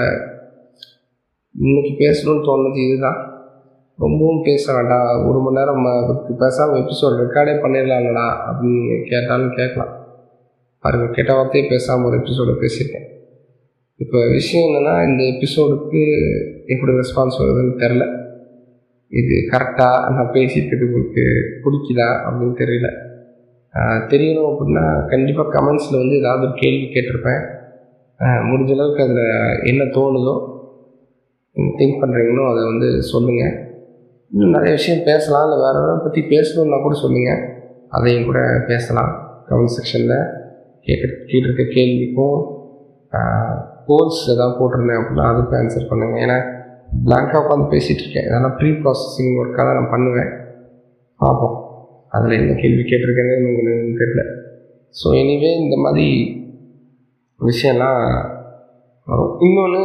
[1.64, 3.18] இன்றைக்கி பேசணும்னு தோணுது இதுதான்.
[4.00, 5.10] ரொம்பவும் பேச வேண்டாம்.
[5.30, 5.88] ஒரு மணி நேரம்
[6.42, 9.92] பேசாமல் எபிசோட் ரெக்கார்டே பண்ணிடலாம்லடா அப்படின்னு கேட்டாலும் கேட்கலாம்.
[10.84, 13.08] பாருங்க கெட்ட வார்த்தையே பேசாமல் ஒரு எபிசோடு பேசியிருக்கேன்
[14.04, 16.04] இப்போ விஷயம் என்னென்னா இந்த எபிசோடுக்கு
[16.74, 18.06] எப்படி ரெஸ்பான்ஸ் வருதுன்னு தெரில
[19.12, 21.26] இது கரெக்டாக நான் பேசிட்டு உங்களுக்கு
[21.66, 22.90] பிடிக்குதா அப்படின்னு தெரியல.
[24.14, 27.44] தெரியணும் அப்படின்னா கண்டிப்பாக கமெண்ட்ஸில் வந்து ஏதாவது ஒரு கேள்வி கேட்டிருப்பேன்.
[28.48, 29.28] முடிஞ்ச அளவுக்கு அதில்
[29.72, 30.36] என்ன தோணுதோ
[31.80, 33.56] திங்க் பண்ணுறீங்களோ அதை வந்து சொல்லுங்கள்
[34.32, 35.46] இன்னும் நிறைய விஷயம் பேசலாம்.
[35.46, 37.42] இல்லை வேறு எதாவது பற்றி பேசணுன்னா கூட சொல்லுங்கள்
[37.98, 38.40] அதையும் கூட
[38.72, 39.12] பேசலாம்.
[39.50, 40.18] கமெண்ட் செக்ஷனில்
[40.88, 42.40] கேட்க கேட்டிருக்க கேள்விக்கும்
[43.88, 46.38] கோல்ஸ் எதாவது போட்டிருந்தேன் அப்படின்னா அதுக்கு ஆன்சர் பண்ணுங்கள் ஏன்னா
[47.06, 48.28] பிளாங்காக உட்காந்து பேசிகிட்டு இருக்கேன்.
[48.30, 50.32] அதெல்லாம் ப்ரீ ப்ராசஸிங் ஒர்க்காக தான் நான் பண்ணுவேன்.
[51.20, 51.56] பார்ப்போம்.
[52.16, 54.24] அதில் என்ன கேள்வி கேட்டிருக்கேன்னு உங்களுக்கு தெரியல.
[55.00, 56.08] ஸோ எனிவே இந்த மாதிரி
[57.40, 58.04] விஷயம்லாம்
[59.46, 59.82] இன்னொன்று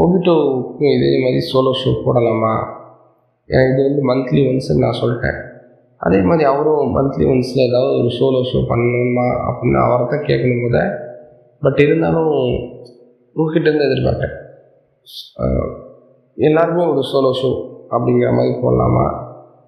[0.00, 2.52] ஓபிட்டோவுக்கும் இதே மாதிரி சோலோ ஷோ போடலாமா?
[3.50, 5.38] ஏன்னா இது வந்து மந்த்லி ஒன்ஸ்ன்னு நான் சொல்லிட்டேன்.
[6.00, 10.78] அதே மாதிரி அவரும் மந்த்லி ஒன்ஸில் ஏதாவது ஒரு சோலோ ஷோ பண்ணணுமா அப்படின்னு அவரை தான் கேட்கணும் போத
[11.62, 12.30] பட் இருந்தாலும்
[13.36, 14.34] உங்ககிட்டேருந்து எதிர்பார்க்கேன்
[16.36, 17.50] எல்லாருமே ஒரு சோலோ ஷோ
[17.94, 19.06] அப்படிங்கிற மாதிரி போடலாமா?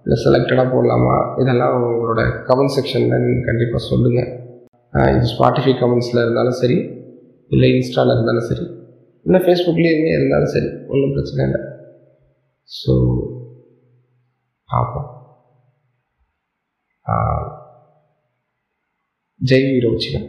[0.04, 1.16] இல்லை செலக்டடாக போடலாமா?
[1.42, 4.30] இதெல்லாம் உங்களோட கமெண்ட் செக்ஷனில் நீங்கள் கண்டிப்பாக சொல்லுங்கள்
[5.16, 6.78] இது ஸ்பாட்டிஃபை கமெண்ட்ஸில் இருந்தாலும் சரி
[7.50, 8.64] இல்லை இன்ஸ்டாவில் இருந்தாலும் சரி.
[9.24, 11.62] இல்லை ஃபேஸ்புக்லேயுமே இருந்தாலும் சரி ஒன்றும் பிரச்சனை இல்லை.
[12.78, 12.92] ஸோ
[14.70, 15.10] பார்ப்போம்.
[19.40, 20.28] ஜெய் வீரோச்சிகன்